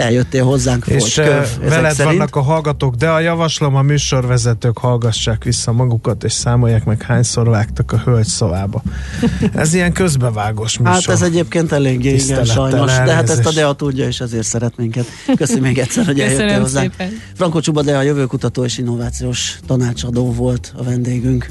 [0.00, 0.86] eljöttél hozzánk.
[0.86, 2.16] És köv, veled szerint.
[2.16, 7.48] vannak a hallgatók, de a javaslom a műsorvezetők hallgassák vissza magukat, és számolják meg hányszor
[7.48, 8.82] vágtak a hölgy szavába.
[9.54, 10.94] Ez ilyen közbevágós műsor.
[10.94, 14.76] Hát ez egyébként eléggé igen, sajnos, de hát ezt a DEA tudja, és ezért szeret
[14.76, 15.06] minket.
[15.36, 16.92] Köszönöm még egyszer, hogy eljöttél hozzánk.
[16.98, 17.12] Szépen.
[17.34, 21.50] Franko Csuba DEA jövőkutató és innovációs tanácsadó volt a vendégünk.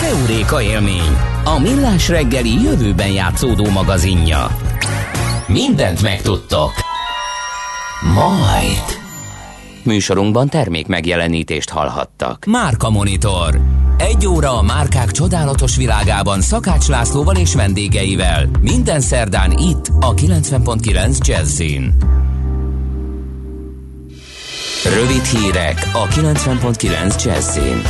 [0.00, 4.75] Keuréka élmény, a millás reggeli jövőben játszódó magazinja.
[5.46, 6.70] Mindent megtudtok.
[8.14, 8.98] Majd.
[9.82, 12.44] Műsorunkban termék megjelenítést hallhattak.
[12.44, 13.60] Márka Monitor.
[13.98, 18.48] Egy óra a márkák csodálatos világában Szakács Lászlóval és vendégeivel.
[18.60, 21.94] Minden szerdán itt a 90.9 Jazzin.
[24.84, 27.82] Rövid hírek a 90.9 Jazzin.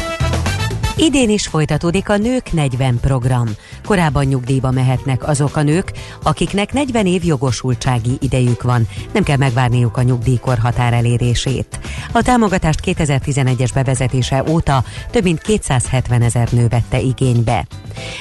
[0.98, 3.48] Idén is folytatódik a Nők 40 program.
[3.86, 8.88] Korábban nyugdíjba mehetnek azok a nők, akiknek 40 év jogosultsági idejük van.
[9.12, 11.78] Nem kell megvárniuk a nyugdíjkor határ elérését.
[12.12, 17.66] A támogatást 2011-es bevezetése óta több mint 270 ezer nő vette igénybe.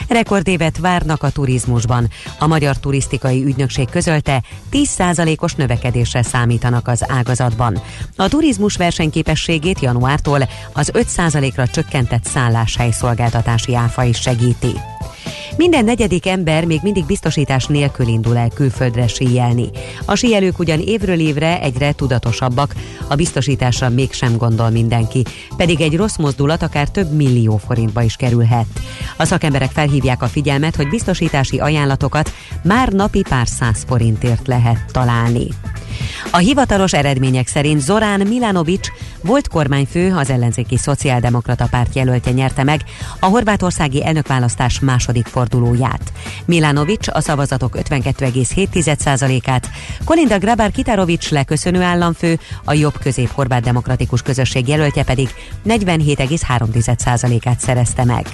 [0.07, 2.09] Rekordévet várnak a turizmusban.
[2.39, 7.81] A Magyar Turisztikai Ügynökség közölte, 10%-os növekedésre számítanak az ágazatban.
[8.15, 14.73] A turizmus versenyképességét januártól az 5%-ra csökkentett szálláshely szolgáltatási áfa is segíti.
[15.57, 19.69] Minden negyedik ember még mindig biztosítás nélkül indul el külföldre síelni.
[20.05, 22.75] A síelők ugyan évről évre egyre tudatosabbak,
[23.07, 25.23] a biztosításra mégsem gondol mindenki,
[25.57, 28.65] pedig egy rossz mozdulat akár több millió forintba is kerülhet.
[29.17, 35.47] A szakemberek felhívják a figyelmet, hogy biztosítási ajánlatokat már napi pár száz forintért lehet találni.
[36.31, 38.87] A hivatalos eredmények szerint Zorán Milanovic
[39.21, 42.81] volt kormányfő, az ellenzéki szociáldemokrata párt jelöltje nyerte meg
[43.19, 45.44] a horvátországi elnökválasztás második fordulóját.
[46.45, 49.69] Milanovic a szavazatok 52,7%-át,
[50.03, 55.29] Kolinda Grabar Kitarovic leköszönő államfő, a jobb közép horvát demokratikus közösség jelöltje pedig
[55.67, 58.25] 47,3%-át szerezte meg.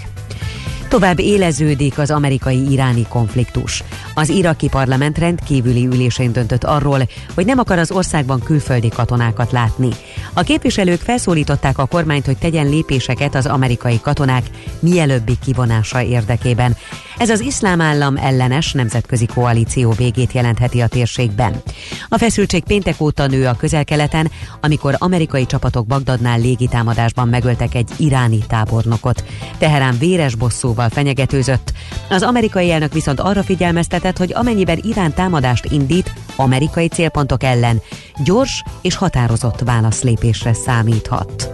[0.92, 3.84] Tovább éleződik az amerikai-iráni konfliktus.
[4.14, 9.90] Az iraki parlament rendkívüli ülésén döntött arról, hogy nem akar az országban külföldi katonákat látni.
[10.34, 14.44] A képviselők felszólították a kormányt, hogy tegyen lépéseket az amerikai katonák
[14.80, 16.76] mielőbbi kivonása érdekében.
[17.18, 21.62] Ez az iszlám állam ellenes nemzetközi koalíció végét jelentheti a térségben.
[22.10, 28.38] A feszültség péntek óta nő a közel-keleten, amikor amerikai csapatok Bagdadnál légitámadásban megöltek egy iráni
[28.48, 29.24] tábornokot.
[29.58, 31.74] Teherán véres bosszúval fenyegetőzött.
[32.10, 37.82] Az amerikai elnök viszont arra figyelmeztetett, hogy amennyiben Irán támadást indít amerikai célpontok ellen,
[38.24, 41.50] gyors és határozott válaszlépésre számíthat.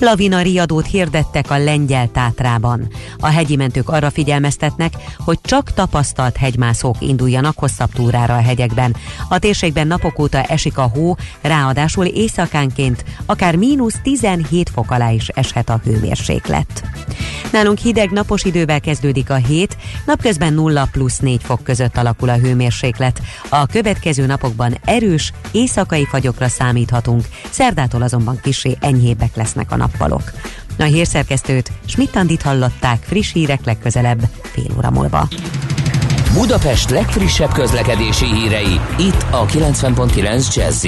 [0.00, 2.88] Lavina riadót hirdettek a lengyel tátrában.
[3.18, 8.96] A hegyi mentők arra figyelmeztetnek, hogy csak tapasztalt hegymászók induljanak hosszabb túrára a hegyekben.
[9.28, 15.28] A térségben napok óta esik a hó, ráadásul éjszakánként akár mínusz 17 fok alá is
[15.28, 16.84] eshet a hőmérséklet.
[17.54, 22.36] Nálunk hideg napos idővel kezdődik a hét, napközben 0 plusz 4 fok között alakul a
[22.36, 23.20] hőmérséklet.
[23.48, 30.32] A következő napokban erős, éjszakai fagyokra számíthatunk, szerdától azonban kisé enyhébbek lesznek a nappalok.
[30.78, 35.28] A hírszerkesztőt Schmidt-Andit hallották friss hírek legközelebb fél óra múlva.
[36.32, 40.86] Budapest legfrissebb közlekedési hírei itt a 90.9 jazz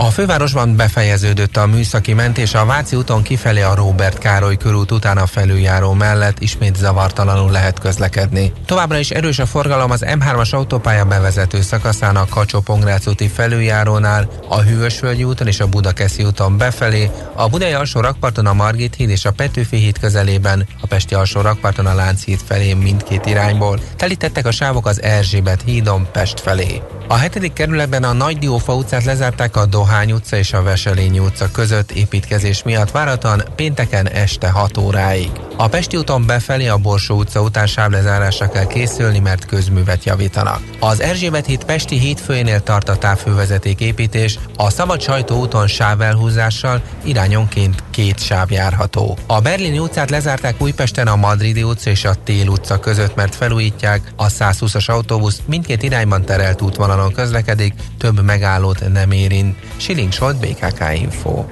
[0.00, 5.16] a fővárosban befejeződött a műszaki mentés a Váci úton kifelé a Róbert Károly körút után
[5.16, 8.52] a felüljáró mellett ismét zavartalanul lehet közlekedni.
[8.66, 12.62] Továbbra is erős a forgalom az M3-as autópálya bevezető szakaszán a kacsó
[13.06, 18.52] úti felüljárónál, a Hűvösvölgyi úton és a Budakeszi úton befelé, a Budai alsó rakparton a
[18.52, 23.26] Margit híd és a Petőfi híd közelében, a Pesti alsó rakparton a Lánchíd felé mindkét
[23.26, 23.80] irányból.
[23.96, 26.82] Telítettek a sávok az Erzsébet hídon Pest felé.
[27.10, 31.50] A hetedik kerületben a Nagy Diófa utcát lezárták a Dohány utca és a Veselényi utca
[31.50, 35.30] között építkezés miatt várhatóan pénteken este 6 óráig.
[35.56, 40.60] A Pesti úton befelé a Borsó utca után sávlezárásra kell készülni, mert közművet javítanak.
[40.80, 47.82] Az Erzsébet híd Pesti hídfőjénél tart a távfővezeték építés, a Szabad Sajtó úton sávelhúzással irányonként
[47.90, 49.18] két sáv járható.
[49.26, 54.12] A Berlini utcát lezárták Újpesten a Madridi utca és a Tél utca között, mert felújítják
[54.16, 59.56] a 120-as autóbusz mindkét irányban terelt útvonalon közlekedik, több megállót nem érint.
[59.78, 61.44] Siling Solt, BKK Info.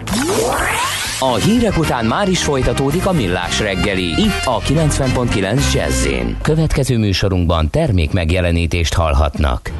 [1.18, 6.06] A hírek után már is folytatódik a millás reggeli, itt a 90.9 jazz
[6.42, 9.70] Következő műsorunkban termék megjelenítést hallhatnak.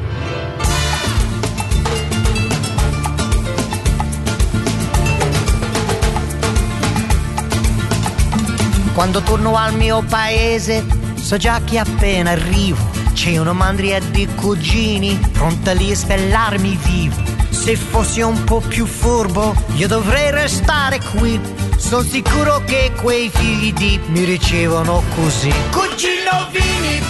[8.95, 10.85] Quando torno al mio paese
[11.23, 17.36] so già che appena arrivo c'è una mandria di cugini pronta lì a spellarmi vivo
[17.57, 21.41] Se fossi un po' più furbo, io dovrei restare qui.
[21.77, 25.53] Sono sicuro che quei figli di mi ricevono così.
[25.73, 27.03] Cugino Vini,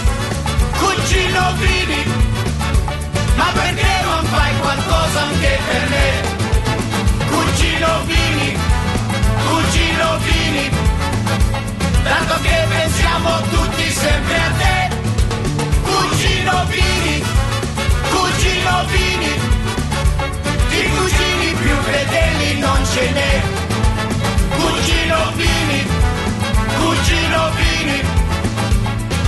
[0.79, 2.03] cugino Vini,
[3.35, 7.25] ma perché non fai qualcosa anche per me?
[7.27, 8.57] Cugino Vini,
[9.47, 10.69] cugino Vini,
[12.03, 14.95] tanto che pensiamo tutti sempre a te.
[15.83, 17.23] Cugino Vini,
[18.09, 19.56] cugino Vini
[20.77, 23.41] di cugini più fedeli non ce n'è.
[24.57, 25.87] Cugino Vini,
[26.79, 28.01] cugino Vini,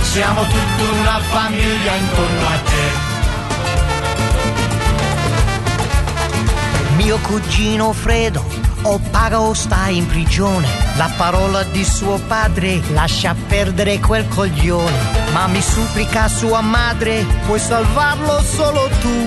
[0.02, 3.08] siamo tutta una famiglia intorno a te.
[6.96, 8.44] Mio cugino Fredo
[8.82, 10.68] o paga o sta in prigione.
[10.96, 15.18] La parola di suo padre lascia perdere quel coglione.
[15.32, 19.19] Ma mi supplica sua madre, puoi salvarlo solo tu.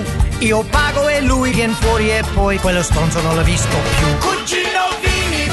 [0.43, 4.27] Io pago e lui viene fuori e poi quello stronzo non l'ho visto più.
[4.27, 5.49] Cugino Vini,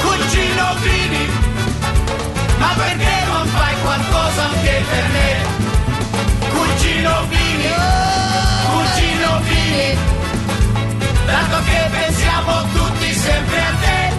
[0.00, 1.28] cugino Vini,
[2.56, 5.28] ma perché non fai qualcosa anche per me?
[6.48, 7.68] Cugino Vini,
[8.72, 9.98] cugino Vini,
[11.26, 14.12] tanto che pensiamo tutti sempre a te.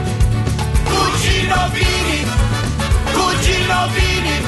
[0.83, 2.27] Cugino Vini,
[3.11, 4.45] cugino Vini,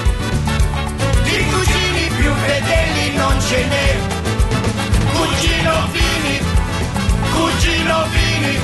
[1.24, 4.21] di cugini più fedeli non ce n'è.
[5.22, 6.40] Cugino Vini,
[7.32, 8.60] cugino Vini,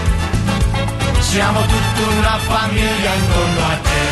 [1.19, 4.05] siamo tutta una famiglia intorno a te.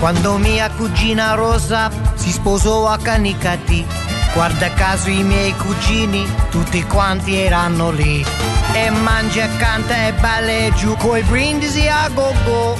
[0.00, 3.86] Quando mia cugina Rosa si sposò a Canicati,
[4.34, 8.26] guarda caso i miei cugini, tutti quanti erano lì.
[8.72, 12.76] E mangia, canta e balla giù coi brindisi a go-go.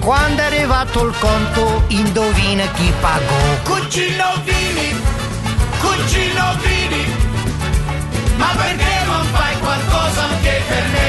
[0.00, 3.62] Quando è arrivato il conto, indovina chi pagò.
[3.64, 4.95] Cugino Vini,
[5.96, 7.04] cugino Vini,
[8.36, 11.08] ma perché non fai qualcosa anche per me?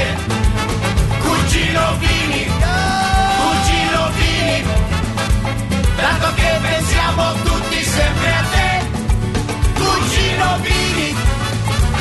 [1.20, 2.48] Cugino Vini,
[3.42, 4.64] cugino Vini,
[5.96, 8.86] dato che pensiamo tutti sempre a te.
[9.76, 11.16] Cugino Vini,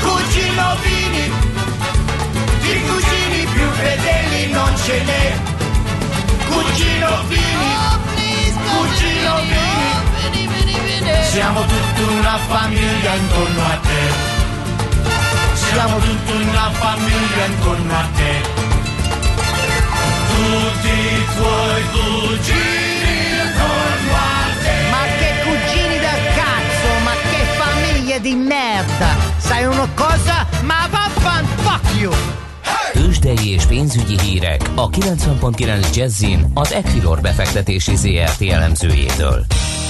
[0.00, 1.32] cugino Vini,
[2.60, 5.26] di cugini più fedeli non ce n'è.
[6.50, 7.72] Cugino Vini,
[8.70, 10.15] cugino Vini,
[11.36, 14.34] siamo tutta una famiglia intorno a te.
[15.52, 18.15] Siamo tutta una famiglia intorno a te.
[33.76, 39.44] Pénzügyi hírek a 90.9 Jazzin az Equilor befektetési ZRT elemzőjétől.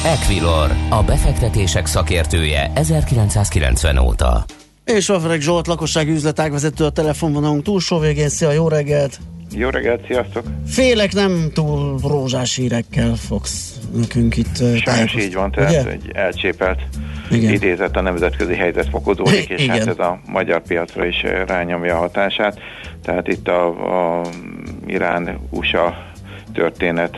[0.05, 4.45] Equilor, a befektetések szakértője 1990 óta.
[4.85, 8.29] És Vafarek Zsolt, lakossági üzletágvezető a telefonvonalunk túlsó végén.
[8.29, 9.19] Szia, jó reggelt!
[9.55, 10.45] Jó reggelt, sziasztok!
[10.67, 15.91] Félek nem túl rózsás hírekkel fogsz nekünk itt Sajnos így van, tehát ugye?
[15.91, 16.81] egy elcsépelt
[17.31, 17.53] Igen.
[17.53, 19.79] idézet a nemzetközi helyzet fokozódik, és Igen.
[19.79, 22.61] hát ez a magyar piacra is rányomja a hatását.
[23.03, 23.67] Tehát itt a,
[24.19, 24.21] a
[24.87, 26.15] Irán-USA
[26.53, 27.17] történet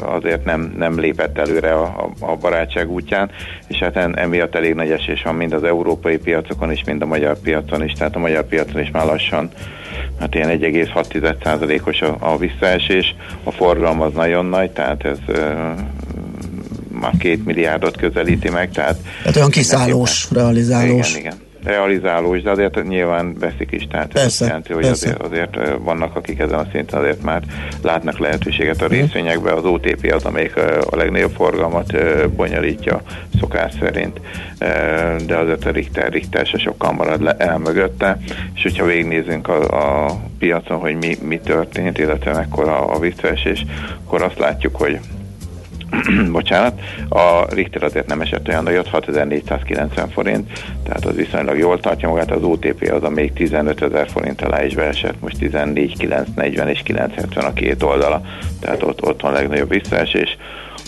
[0.00, 3.30] azért nem, nem lépett előre a, a, a barátság útján,
[3.68, 7.06] és hát en, emiatt elég nagy esés van mind az európai piacokon is, mind a
[7.06, 9.50] magyar piacon is, tehát a magyar piacon is már lassan
[10.20, 13.14] hát ilyen 1,6%-os a, a visszaesés,
[13.44, 15.18] a forgalom az nagyon nagy, tehát ez
[17.00, 21.10] már két milliárdot közelíti meg, tehát Tehát olyan kiszállós, realizálós.
[21.10, 21.44] igen, igen.
[21.64, 25.16] Realizálós, de azért nyilván veszik is, tehát ez Persze, azt jelenti, hogy persze.
[25.18, 25.22] azért,
[25.56, 27.42] azért vannak, akik ezen a szinten azért már
[27.82, 29.52] látnak lehetőséget a részvényekbe.
[29.52, 30.56] Az OTP az, amelyik
[30.90, 31.92] a legnagyobb forgalmat
[32.36, 33.02] bonyolítja
[33.40, 34.20] szokás szerint,
[35.26, 38.18] de azért a Richter, Richter se sokkal marad le, el mögötte,
[38.54, 43.64] és hogyha végignézünk a, a piacon, hogy mi, mi történt, illetve mekkora a visszaesés,
[44.04, 44.98] akkor azt látjuk, hogy
[46.32, 50.50] bocsánat, a Richter azért nem esett olyan nagyot, 6490 forint,
[50.82, 54.64] tehát az viszonylag jól tartja magát, az OTP az a még 15 ezer forint alá
[54.64, 58.22] is beesett, most 14 940 és 970 a két oldala,
[58.60, 60.36] tehát ott, ott van a legnagyobb visszaesés,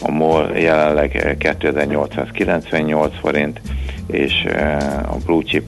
[0.02, 3.60] a MOL jelenleg eh, 2898 forint,
[4.06, 5.64] és eh, a Blue Chip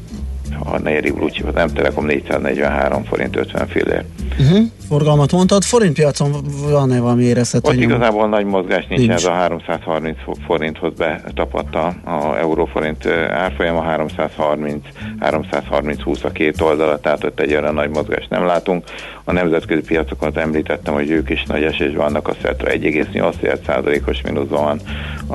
[0.64, 4.04] a negyedik Blue Chip, az M Telekom 443 forint 50 fillér.
[4.38, 4.66] Uh-huh.
[4.90, 6.32] Forgalmat mondtad, forintpiacon
[6.70, 9.12] van-e valami érezhető Ott igazából nagy mozgás nincs, Nincs.
[9.12, 14.84] ez a 330 forinthoz betapadt a, a euróforint ö, árfolyama, 330,
[15.20, 18.84] 330 20 a két oldala, tehát ott egy olyan nagy mozgást nem látunk.
[19.24, 24.64] A nemzetközi piacokon az említettem, hogy ők is nagy esésben vannak, a Szetra 1,8%-os mínuszban
[24.64, 24.80] van,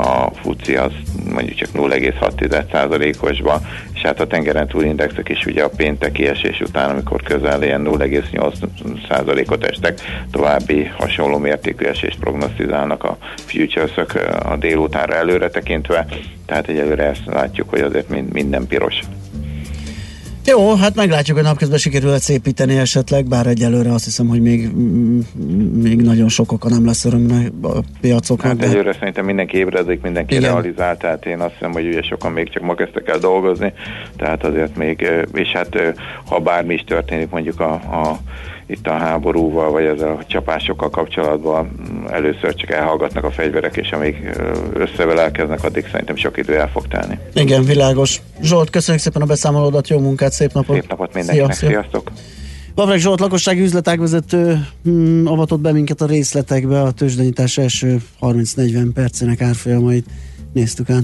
[0.05, 0.91] a FUCI az
[1.33, 3.61] mondjuk csak 0,6%-osban,
[3.93, 7.81] és hát a tengeren túl indexek is ugye a pénteki esés után, amikor közel ilyen
[7.85, 13.97] 0,8%-ot estek, további hasonló mértékű esést prognosztizálnak a futures
[14.43, 16.05] a délutánra előre tekintve,
[16.45, 18.99] tehát egyelőre ezt látjuk, hogy azért mind- minden piros.
[20.47, 25.19] Jó, hát meglátjuk, hogy napközben sikerül szépíteni esetleg, bár egyelőre azt hiszem, hogy még, mm,
[25.81, 28.47] még nagyon sok oka nem lesz örömnek a piacoknak.
[28.47, 30.51] Hát de- egyőre szerintem mindenki ébredik, mindenki Igen.
[30.51, 33.73] realizál, tehát én azt hiszem, hogy ugye sokan még csak ma kezdtek el dolgozni,
[34.17, 35.89] tehát azért még, ö, és hát ö,
[36.25, 38.19] ha bármi is történik mondjuk a, a
[38.67, 43.91] itt a háborúval, vagy ezzel a csapásokkal kapcsolatban mm, először csak elhallgatnak a fegyverek, és
[43.91, 44.37] amíg
[44.73, 47.19] összevelelkeznek, addig szerintem sok idő el fog telni.
[47.33, 48.21] Igen, világos.
[48.41, 50.75] Zsolt, köszönjük szépen a beszámolódat, jó munkát, szép napot!
[50.75, 51.79] Szép napot mindenkinek, Szia, szia.
[51.79, 52.11] sziasztok!
[52.75, 59.41] Vavreg Zsolt, lakossági üzletágvezető hmm, avatott be minket a részletekbe, a tőzsdenyítás első 30-40 percének
[59.41, 60.05] árfolyamait
[60.53, 61.03] néztük át.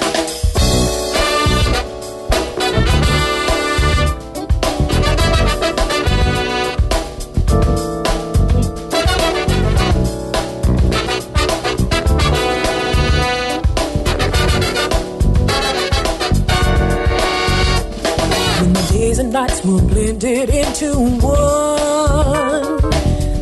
[20.21, 20.93] Blended into
[21.25, 22.77] one.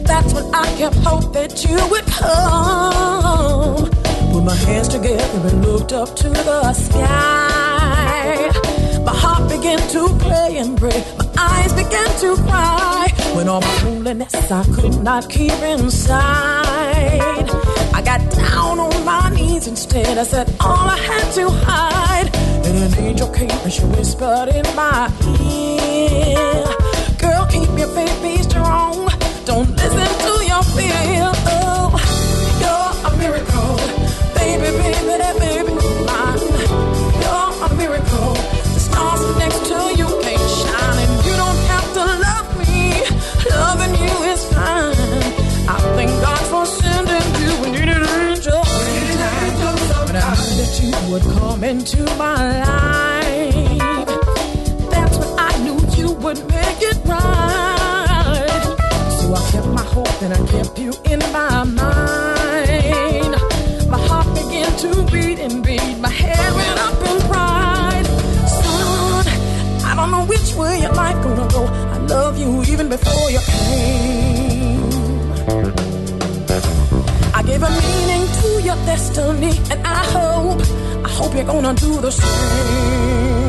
[0.04, 3.90] That's when I kept hope that you would come.
[4.32, 8.50] Put my hands together and looked up to the sky.
[9.04, 11.04] My heart began to pray and pray.
[11.18, 13.08] My eyes began to cry.
[13.36, 17.50] When all my loneliness I could not keep inside.
[18.00, 20.18] I got down on my knees instead.
[20.18, 22.34] I said all I had to hide.
[22.66, 25.12] And an angel came and she whispered in my
[25.44, 26.64] ear.
[27.18, 29.10] Girl, keep your faith, be strong.
[29.44, 31.19] Don't listen to your fear.
[51.70, 54.08] Into my life.
[54.90, 58.64] That's when I knew you would make it right.
[59.20, 63.36] So I kept my hope and I kept you in my mind.
[63.88, 66.00] My heart began to beat and beat.
[66.00, 68.08] My head went up in pride.
[68.50, 69.28] Son,
[69.86, 71.66] I don't know which way your life gonna go.
[71.68, 74.90] I love you even before you came.
[77.36, 80.62] I gave a meaning to your destiny, and I hope,
[81.20, 83.49] hope you're gonna do the same.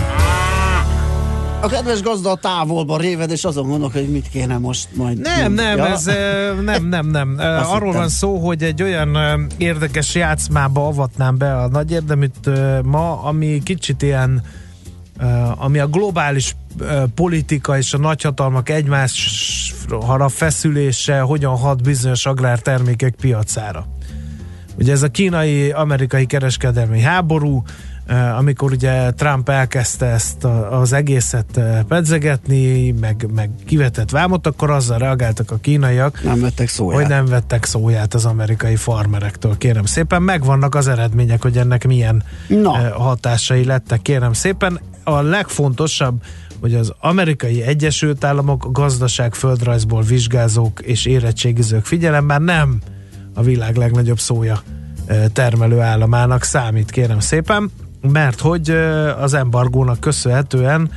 [1.61, 5.19] A kedves gazda a távolban réved, és azon gondolok, hogy mit kéne most majd.
[5.19, 5.87] Nem, nem, Ja?
[5.87, 6.05] ez
[6.63, 7.35] nem, nem, nem.
[7.59, 7.99] Azt Arról hittem.
[7.99, 9.17] van szó, hogy egy olyan
[9.57, 12.49] érdekes játszmába avatnám be a nagy érdeműt
[12.83, 14.43] ma, ami kicsit ilyen,
[15.57, 16.55] ami a globális
[17.15, 23.85] politika és a nagyhatalmak egymásra feszülése hogyan hat bizonyos agrártermékek piacára.
[24.77, 27.63] Ugye ez a kínai-amerikai kereskedelmi háború,
[28.37, 34.97] amikor ugye Trump elkezdte ezt a- az egészet pedzegetni, meg, meg kivetett vámot, akkor azzal
[34.97, 36.99] reagáltak a kínaiak, Nem vettek szóját.
[36.99, 40.21] hogy nem vettek szóját az amerikai farmerektől, kérem szépen.
[40.21, 42.71] Megvannak az eredmények, hogy ennek milyen Na.
[42.93, 44.79] hatásai lettek, kérem szépen.
[45.03, 46.23] A legfontosabb,
[46.61, 52.79] hogy az amerikai Egyesült Államok gazdaság földrajzból vizsgázók és érettségizők figyelemmel nem
[53.33, 54.61] a világ legnagyobb szója
[55.33, 57.71] termelő államának számít, kérem szépen,
[58.01, 58.69] mert hogy
[59.19, 60.91] az embargónak köszönhetően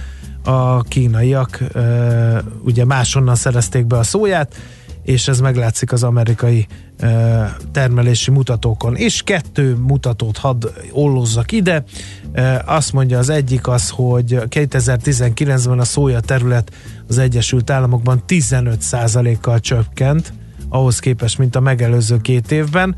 [0.44, 1.62] a kínaiak
[2.64, 4.54] ugye máshonnan szerezték be a szóját,
[5.02, 6.66] és ez meglátszik az amerikai
[7.72, 8.96] termelési mutatókon.
[8.96, 11.84] És kettő mutatót hadd ollozzak ide.
[12.64, 16.72] Azt mondja az egyik az, hogy 2019-ben a szója terület
[17.08, 20.32] az Egyesült Államokban 15%-kal csökkent
[20.68, 22.96] ahhoz képest, mint a megelőző két évben.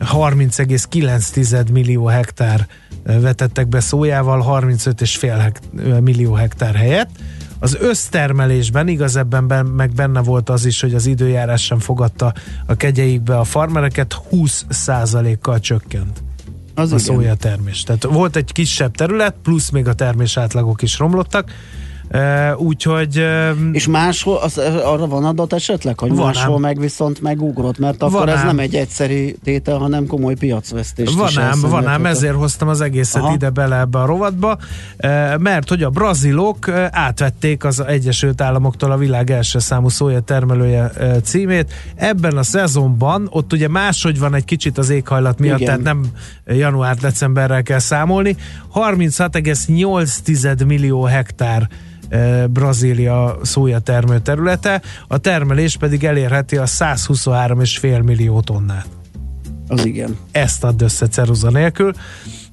[0.00, 2.66] 30,9 millió hektár
[3.18, 7.10] vetettek be szójával 35,5 hekt- millió hektár helyett.
[7.58, 12.34] Az össztermelésben igaz ebben meg benne volt az is, hogy az időjárás sem fogadta
[12.66, 16.22] a kegyeikbe a farmereket, 20%-kal csökkent
[16.74, 17.82] az a szója termés.
[17.82, 21.50] Tehát volt egy kisebb terület, plusz még a termés átlagok is romlottak,
[22.12, 23.18] Uh, úgyhogy...
[23.18, 26.60] Uh, és máshol, az, arra van adat esetleg, hogy van máshol ám.
[26.60, 28.46] meg viszont megugrott, mert akkor van ez ám.
[28.46, 31.14] nem egy egyszeri tétel, hanem komoly piacvesztés.
[31.14, 33.34] Van ám, van ám, ezért hoztam az egészet Aha.
[33.34, 34.58] ide bele ebbe a rovatba,
[35.04, 40.90] uh, mert hogy a brazilok átvették az Egyesült Államoktól a világ első számú szója termelője
[41.22, 41.72] címét.
[41.94, 45.82] Ebben a szezonban, ott ugye máshogy van egy kicsit az éghajlat miatt, Igen.
[45.82, 46.10] tehát nem
[46.46, 48.36] január-decemberrel kell számolni,
[48.74, 51.68] 36,8 millió hektár
[52.50, 58.86] Brazília szója termő területe, a termelés pedig elérheti a 123,5 millió tonnát.
[59.68, 60.16] Az igen.
[60.32, 61.92] Ezt add össze ceruza nélkül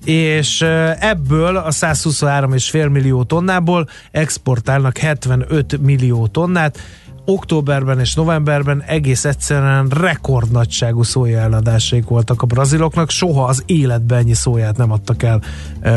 [0.06, 0.62] és
[1.00, 6.80] ebből a 123,5 millió tonnából exportálnak 75 millió tonnát,
[7.26, 14.34] októberben és novemberben egész egyszerűen rekordnagyságú szója eladásaik voltak a braziloknak, soha az életben ennyi
[14.34, 15.42] szóját nem adtak el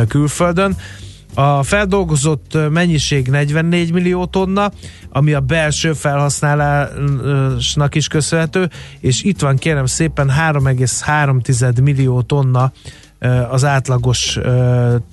[0.08, 0.76] külföldön.
[1.34, 4.70] A feldolgozott mennyiség 44 millió tonna,
[5.10, 8.70] ami a belső felhasználásnak is köszönhető,
[9.00, 12.72] és itt van kérem szépen 3,3 millió tonna
[13.50, 14.38] az átlagos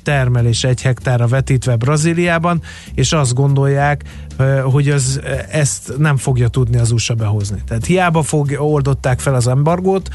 [0.04, 2.62] termelés egy hektára vetítve Brazíliában,
[2.94, 4.04] és azt gondolják,
[4.64, 7.62] hogy az, ezt nem fogja tudni az USA behozni.
[7.68, 10.10] Tehát hiába fog, oldották fel az embargót,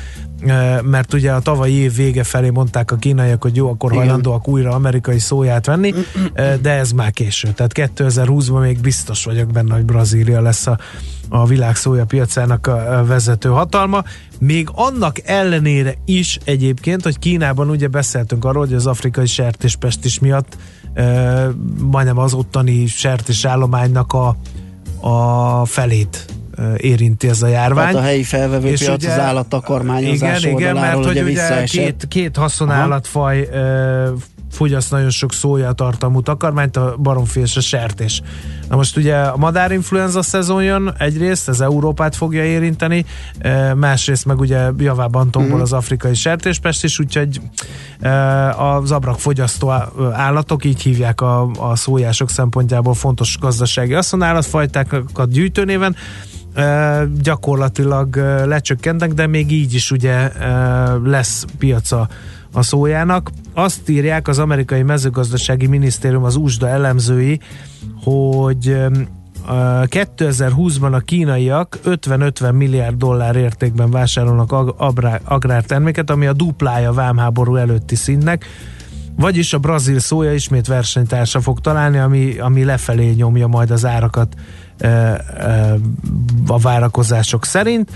[0.82, 4.05] mert ugye a tavalyi év vége felé mondták a kínaiak, hogy jó, akkor Igen.
[4.05, 5.95] hajlandóak újra amerikai szóját venni,
[6.61, 7.49] de ez már késő.
[7.49, 10.78] Tehát 2020-ban még biztos vagyok benne, hogy Brazília lesz a,
[11.33, 14.03] a világ szója piacának a vezető hatalma.
[14.39, 20.57] Még annak ellenére is egyébként, hogy Kínában ugye beszéltünk arról, hogy az afrikai sertéspestis miatt
[21.80, 24.37] majdnem az ottani sertés állománynak a,
[25.09, 26.26] a felét
[26.76, 27.91] érinti ez a járvány.
[27.91, 32.05] Tehát a helyi felvevő és piac ugye, az állattakarmányozás Igen, igen, mert hogy ugye két,
[32.09, 33.49] két haszonállatfaj
[34.53, 38.23] fogyaszt nagyon sok szója tartalmú takarmányt, a baromfi és a sertés.
[38.69, 43.05] Na most ugye a madárinfluenza szezon jön, egyrészt ez Európát fogja érinteni,
[43.75, 45.61] másrészt meg ugye javában tombol mm.
[45.61, 47.41] az afrikai sertéspest is, úgyhogy
[48.57, 49.71] az fogyasztó
[50.13, 55.97] állatok, így hívják a, a szójások szempontjából fontos gazdasági asszonállatfajtákat gyűjtőnéven,
[57.23, 60.31] gyakorlatilag lecsökkentek, de még így is ugye
[61.05, 62.09] lesz piaca
[62.53, 63.31] a szójának.
[63.55, 67.41] Azt írják az amerikai mezőgazdasági minisztérium, az USDA elemzői,
[68.03, 68.77] hogy
[69.49, 74.53] 2020-ban a kínaiak 50-50 milliárd dollár értékben vásárolnak
[75.25, 78.47] agrárterméket, ami a duplája vámháború előtti szintnek,
[79.17, 84.35] vagyis a brazil szója ismét versenytársa fog találni, ami, ami lefelé nyomja majd az árakat
[86.47, 87.91] a várakozások szerint.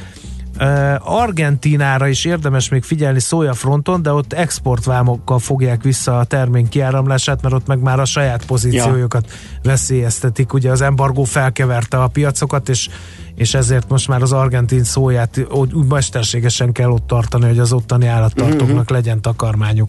[0.98, 7.42] Argentinára is érdemes még figyelni szója fronton, de ott exportvámokkal fogják vissza a termény kiáramlását,
[7.42, 9.60] mert ott meg már a saját pozíciójukat ja.
[9.62, 10.52] veszélyeztetik.
[10.52, 12.88] Ugye az embargó felkeverte a piacokat, és
[13.34, 18.06] és ezért most már az argentin szóját úgy mesterségesen kell ott tartani, hogy az ottani
[18.06, 18.90] állattartóknak uh-huh.
[18.90, 19.88] legyen takarmányuk.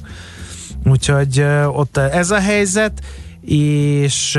[0.85, 3.01] Úgyhogy ott ez a helyzet
[3.47, 4.35] és...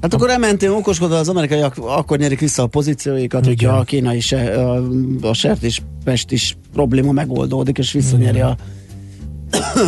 [0.00, 4.64] Hát akkor elmentél okoskodva, az amerikaiak akkor nyerik vissza a pozícióikat, hogyha a kínai se,
[4.64, 4.82] a,
[5.22, 5.58] a
[6.04, 8.56] pest is probléma megoldódik, és visszanyeri a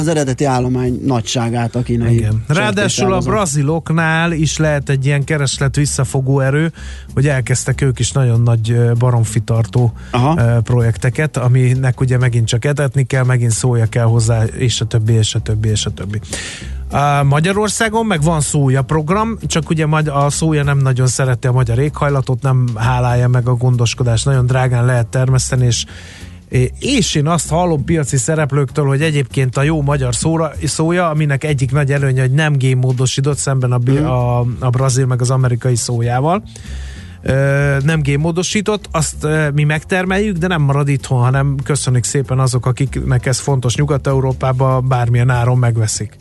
[0.00, 2.14] az eredeti állomány nagyságát a kínai.
[2.14, 2.44] Igen.
[2.48, 6.72] Ráadásul a braziloknál is lehet egy ilyen kereslet visszafogó erő,
[7.14, 10.60] hogy elkezdtek ők is nagyon nagy baromfitartó Aha.
[10.60, 15.34] projekteket, aminek ugye megint csak etetni kell, megint szója kell hozzá, és a többi, és
[15.34, 16.20] a többi, és a többi.
[17.24, 22.42] Magyarországon meg van szója program, csak ugye a szója nem nagyon szereti a magyar éghajlatot,
[22.42, 25.84] nem hálálja meg a gondoskodást, nagyon drágán lehet termeszteni, és
[26.78, 31.72] és én azt hallom piaci szereplőktől, hogy egyébként a jó magyar szóra, szója, aminek egyik
[31.72, 34.04] nagy előnye, hogy nem gémmódosított szemben a, mm.
[34.04, 36.42] a, a brazil meg az amerikai szójával,
[37.84, 43.38] nem gémmódosított, azt mi megtermeljük, de nem marad itthon, hanem köszönik szépen azok, akiknek ez
[43.38, 46.16] fontos Nyugat-Európában bármilyen áron megveszik.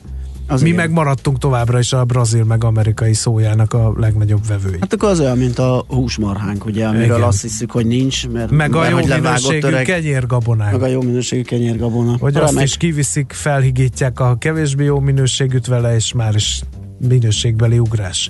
[0.50, 0.80] Az Mi igen.
[0.80, 4.78] megmaradtunk továbbra is a brazil meg amerikai szójának a legnagyobb vevői.
[4.80, 7.22] Hát akkor az olyan, mint a húsmarhánk, ugye, amiről igen.
[7.22, 10.72] azt hiszük, hogy nincs, mert meg a jó minőségű öreg, kenyérgabonák.
[10.72, 12.18] Meg a jó minőségű kenyérgabona.
[12.20, 12.64] Hogy azt meg...
[12.64, 16.62] is kiviszik, felhigítják a kevésbé jó minőségűt vele, és már is
[17.08, 18.30] minőségbeli ugrás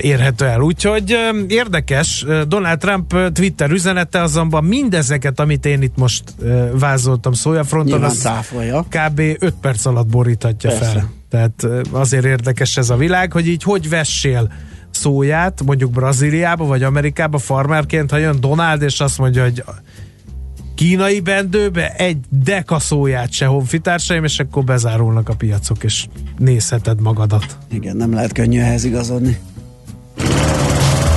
[0.00, 0.60] érhető el.
[0.60, 1.16] Úgyhogy
[1.48, 6.22] érdekes, Donald Trump Twitter üzenete azonban mindezeket, amit én itt most
[6.72, 8.86] vázoltam szójafronton, az cáfolja.
[8.88, 9.18] kb.
[9.18, 10.84] 5 perc alatt borítatja Persze.
[10.84, 11.10] fel.
[11.30, 14.52] Tehát azért érdekes ez a világ, hogy így hogy vessél
[14.90, 19.64] szóját, mondjuk Brazíliába vagy Amerikába farmerként, ha jön Donald, és azt mondja, hogy
[20.74, 26.06] kínai bendőbe egy deka szóját se honfitársaim, és akkor bezárulnak a piacok, és
[26.38, 27.58] nézheted magadat.
[27.70, 29.38] Igen, nem lehet könnyű ehhez igazodni.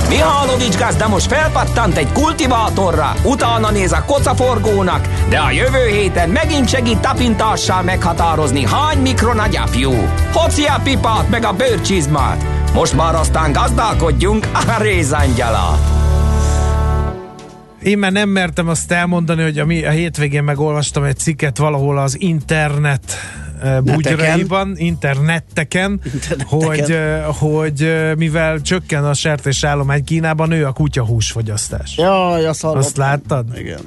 [0.08, 6.68] Mihálovics gazda most felpattant egy kultivátorra, utána néz a kocaforgónak, de a jövő héten megint
[6.68, 9.92] segít tapintással meghatározni, hány mikron a gyapjú.
[10.32, 12.44] Hoci a pipát meg a bőrcsizmát.
[12.74, 15.78] Most már aztán gazdálkodjunk a rézangyala.
[17.82, 21.98] Én már nem mertem azt elmondani, hogy a, mi, a hétvégén megolvastam egy cikket valahol
[21.98, 23.16] az internet
[23.62, 26.00] eh, bugyraiban, internetteken,
[26.44, 31.96] hogy, hogy mivel csökken a sertés állomány Kínában, nő a kutyahús fogyasztás.
[31.96, 32.84] Jaj, azt hallottam.
[32.86, 33.46] Azt láttad?
[33.58, 33.80] Igen.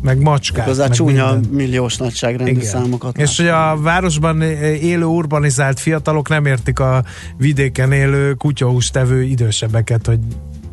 [0.00, 0.76] Meg macskák.
[0.76, 1.50] Meg csúnya minden.
[1.50, 2.64] milliós nagyságrendű Igen.
[2.64, 3.18] számokat.
[3.18, 7.04] És hogy a városban élő urbanizált fiatalok nem értik a
[7.36, 10.18] vidéken élő kutyahús tevő idősebbeket, hogy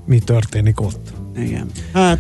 [0.06, 1.14] mi történik ott.
[1.38, 1.70] Igen.
[1.94, 2.20] Hát,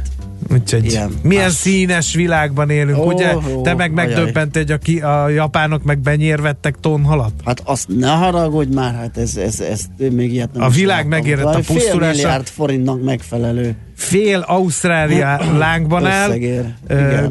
[0.49, 1.53] Úgyhogy Igen, milyen más.
[1.53, 3.33] színes világban élünk, Ó, ugye?
[3.63, 7.33] Te meg megdöbbent, hogy a, ki, a japánok meg benyérvettek tonhalat?
[7.45, 9.81] hát azt ne haragudj már, hát ez, ez, ez
[10.11, 13.75] még ilyet nem A világ megérett a Valami Fél milliárd forintnak megfelelő.
[13.95, 16.75] Fél Ausztrália lángban áll, Igen.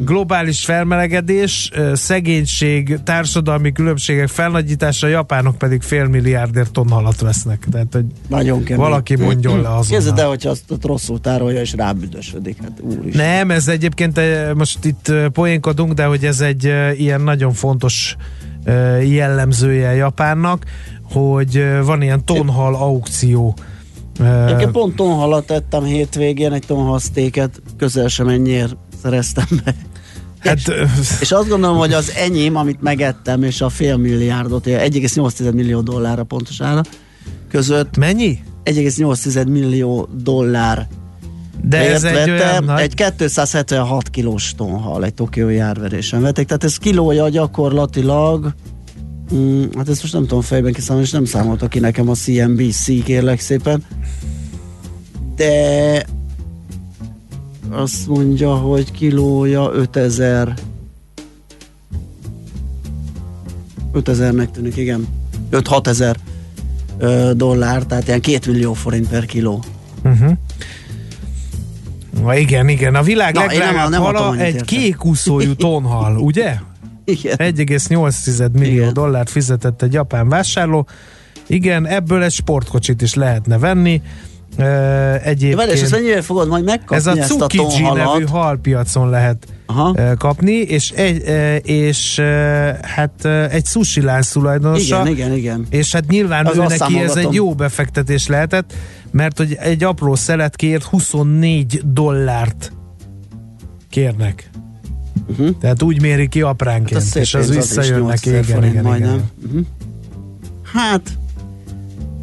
[0.05, 7.65] globális felmelegedés, szegénység, társadalmi különbségek felnagyítása, a japánok pedig fél milliárdért tonhalat vesznek.
[7.71, 8.83] Tehát, hogy Nagyon kemény.
[8.83, 9.83] valaki mondjon le azonnal.
[9.89, 12.57] Képzeld el, hogyha azt ott rosszul tárolja és rábüdösödik.
[12.61, 13.15] Hát úr is.
[13.15, 14.19] Nem, ez egyébként
[14.55, 16.63] most itt poénkodunk, de hogy ez egy
[16.97, 18.15] ilyen nagyon fontos
[19.03, 20.63] jellemzője Japánnak,
[21.11, 23.55] hogy van ilyen tonhal aukció.
[24.19, 29.75] Egyébként pont tonhalat tettem hétvégén, egy tonhalsztéket közel sem ennyiért szereztem be.
[30.39, 30.89] Hát, eh,
[31.19, 36.23] És azt gondolom, hogy az enyém, amit megettem, és a fél milliárdot, 1,8 millió dollárra
[36.23, 36.81] pontos ára
[37.49, 38.39] között, mennyi?
[38.63, 40.87] 1,8 millió dollár
[41.63, 42.81] De ez Ért egy olyan vettem, nagy...
[42.81, 48.53] egy 276 kilós tonhal, egy tokiói árverésen vették, tehát ez kilója gyakorlatilag
[49.33, 53.03] mm, hát ezt most nem tudom fejben kiszámolni, és nem számolta ki nekem a CNBC,
[53.03, 53.83] kérlek szépen,
[55.35, 56.05] de
[57.69, 60.53] azt mondja, hogy kilója 5000
[63.93, 65.07] 5000-nek tűnik, igen.
[65.51, 66.17] 5-6 ezer
[67.33, 69.63] dollár, tehát ilyen 2 millió forint per kiló.
[70.03, 70.31] Uh-huh.
[72.21, 72.95] Na igen, igen.
[72.95, 74.65] A világ Na, legdrágább hala egy érte.
[74.65, 76.55] kék úszójú tonhal, ugye?
[77.05, 77.35] Igen.
[77.37, 78.93] 1,8 millió Igen.
[78.93, 80.87] dollárt fizetett egy japán vásárló.
[81.47, 84.01] Igen, ebből egy sportkocsit is lehetne venni.
[84.57, 88.25] Uh, egyébként Várj, és ezt mennyire fogod majd megkapni ez a ezt a Tsukiji nevű
[88.25, 90.15] halpiacon lehet Aha.
[90.17, 91.23] kapni, és, egy,
[91.67, 92.19] és
[92.81, 95.65] hát egy sushi lánc tulajdonosa, Igen, igen, igen.
[95.69, 98.73] és hát nyilván Az ő neki ez egy jó befektetés lehetett,
[99.11, 102.71] mert hogy egy apró szeletkéért 24 dollárt
[103.89, 104.49] kérnek.
[105.27, 105.49] Uh-huh.
[105.59, 108.29] Tehát úgy méri ki apránként, Hát és az az visszajön 8 neki.
[108.37, 109.13] Igen, igen, majdnem.
[109.13, 109.29] igen.
[109.45, 109.65] Uh-huh.
[110.73, 111.17] Hát,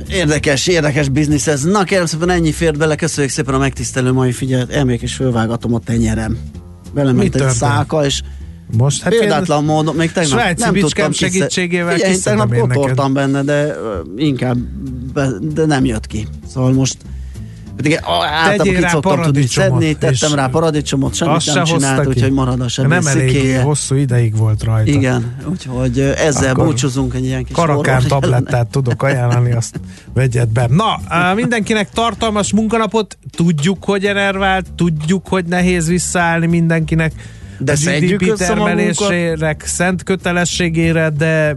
[0.09, 1.63] érdekes, érdekes biznisz ez.
[1.63, 4.71] Na kérem szépen ennyi fért bele, köszönjük szépen a megtisztelő mai figyelmet.
[4.71, 6.39] Elmék és fölvágatom a tenyerem.
[6.95, 8.23] Belement egy száka, és
[8.77, 13.13] Most hát példátlan módon, még tegnap Svájci nem tudtam segítségével Figyelj, én tegnap én neked.
[13.13, 13.75] benne, de
[14.17, 14.57] inkább
[15.13, 16.27] be, de nem jött ki.
[16.53, 16.97] Szóval most
[17.77, 22.87] Tegyél ki szoktam tudni paradicsomot, szedni, tettem rá paradicsomot, semmit nem csinált, úgyhogy marad a
[22.87, 24.91] Nem elég hosszú ideig volt rajta.
[24.91, 29.81] Igen, úgyhogy ezzel Akkor búcsúzunk egy ilyen kis Karakán tablettát tudok ajánlani, azt
[30.15, 30.69] vegyed be.
[30.71, 31.01] Na,
[31.35, 37.13] mindenkinek tartalmas munkanapot, tudjuk, hogy enervált, tudjuk, hogy nehéz visszaállni mindenkinek
[37.59, 41.57] De a GDP termelésére, szent kötelességére, de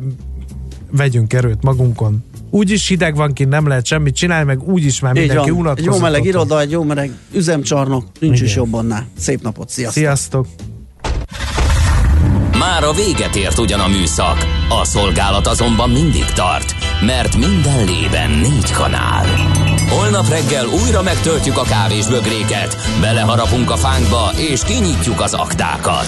[0.91, 2.23] vegyünk erőt magunkon.
[2.55, 5.93] Úgyis hideg van kint, nem lehet semmit csinálni, meg úgyis már Így mindenki unatkozott.
[5.93, 8.47] jó meleg iroda, egy jó meleg üzemcsarnok, nincs Igen.
[8.47, 9.07] is jobb annál.
[9.17, 10.03] Szép napot, sziasztok!
[10.03, 10.47] Sziasztok!
[12.59, 14.37] Már a véget ért ugyan a műszak,
[14.69, 16.75] a szolgálat azonban mindig tart,
[17.05, 19.25] mert minden lében négy kanál.
[19.89, 26.07] Holnap reggel újra megtöltjük a kávés bögréket, beleharapunk a fánkba és kinyitjuk az aktákat.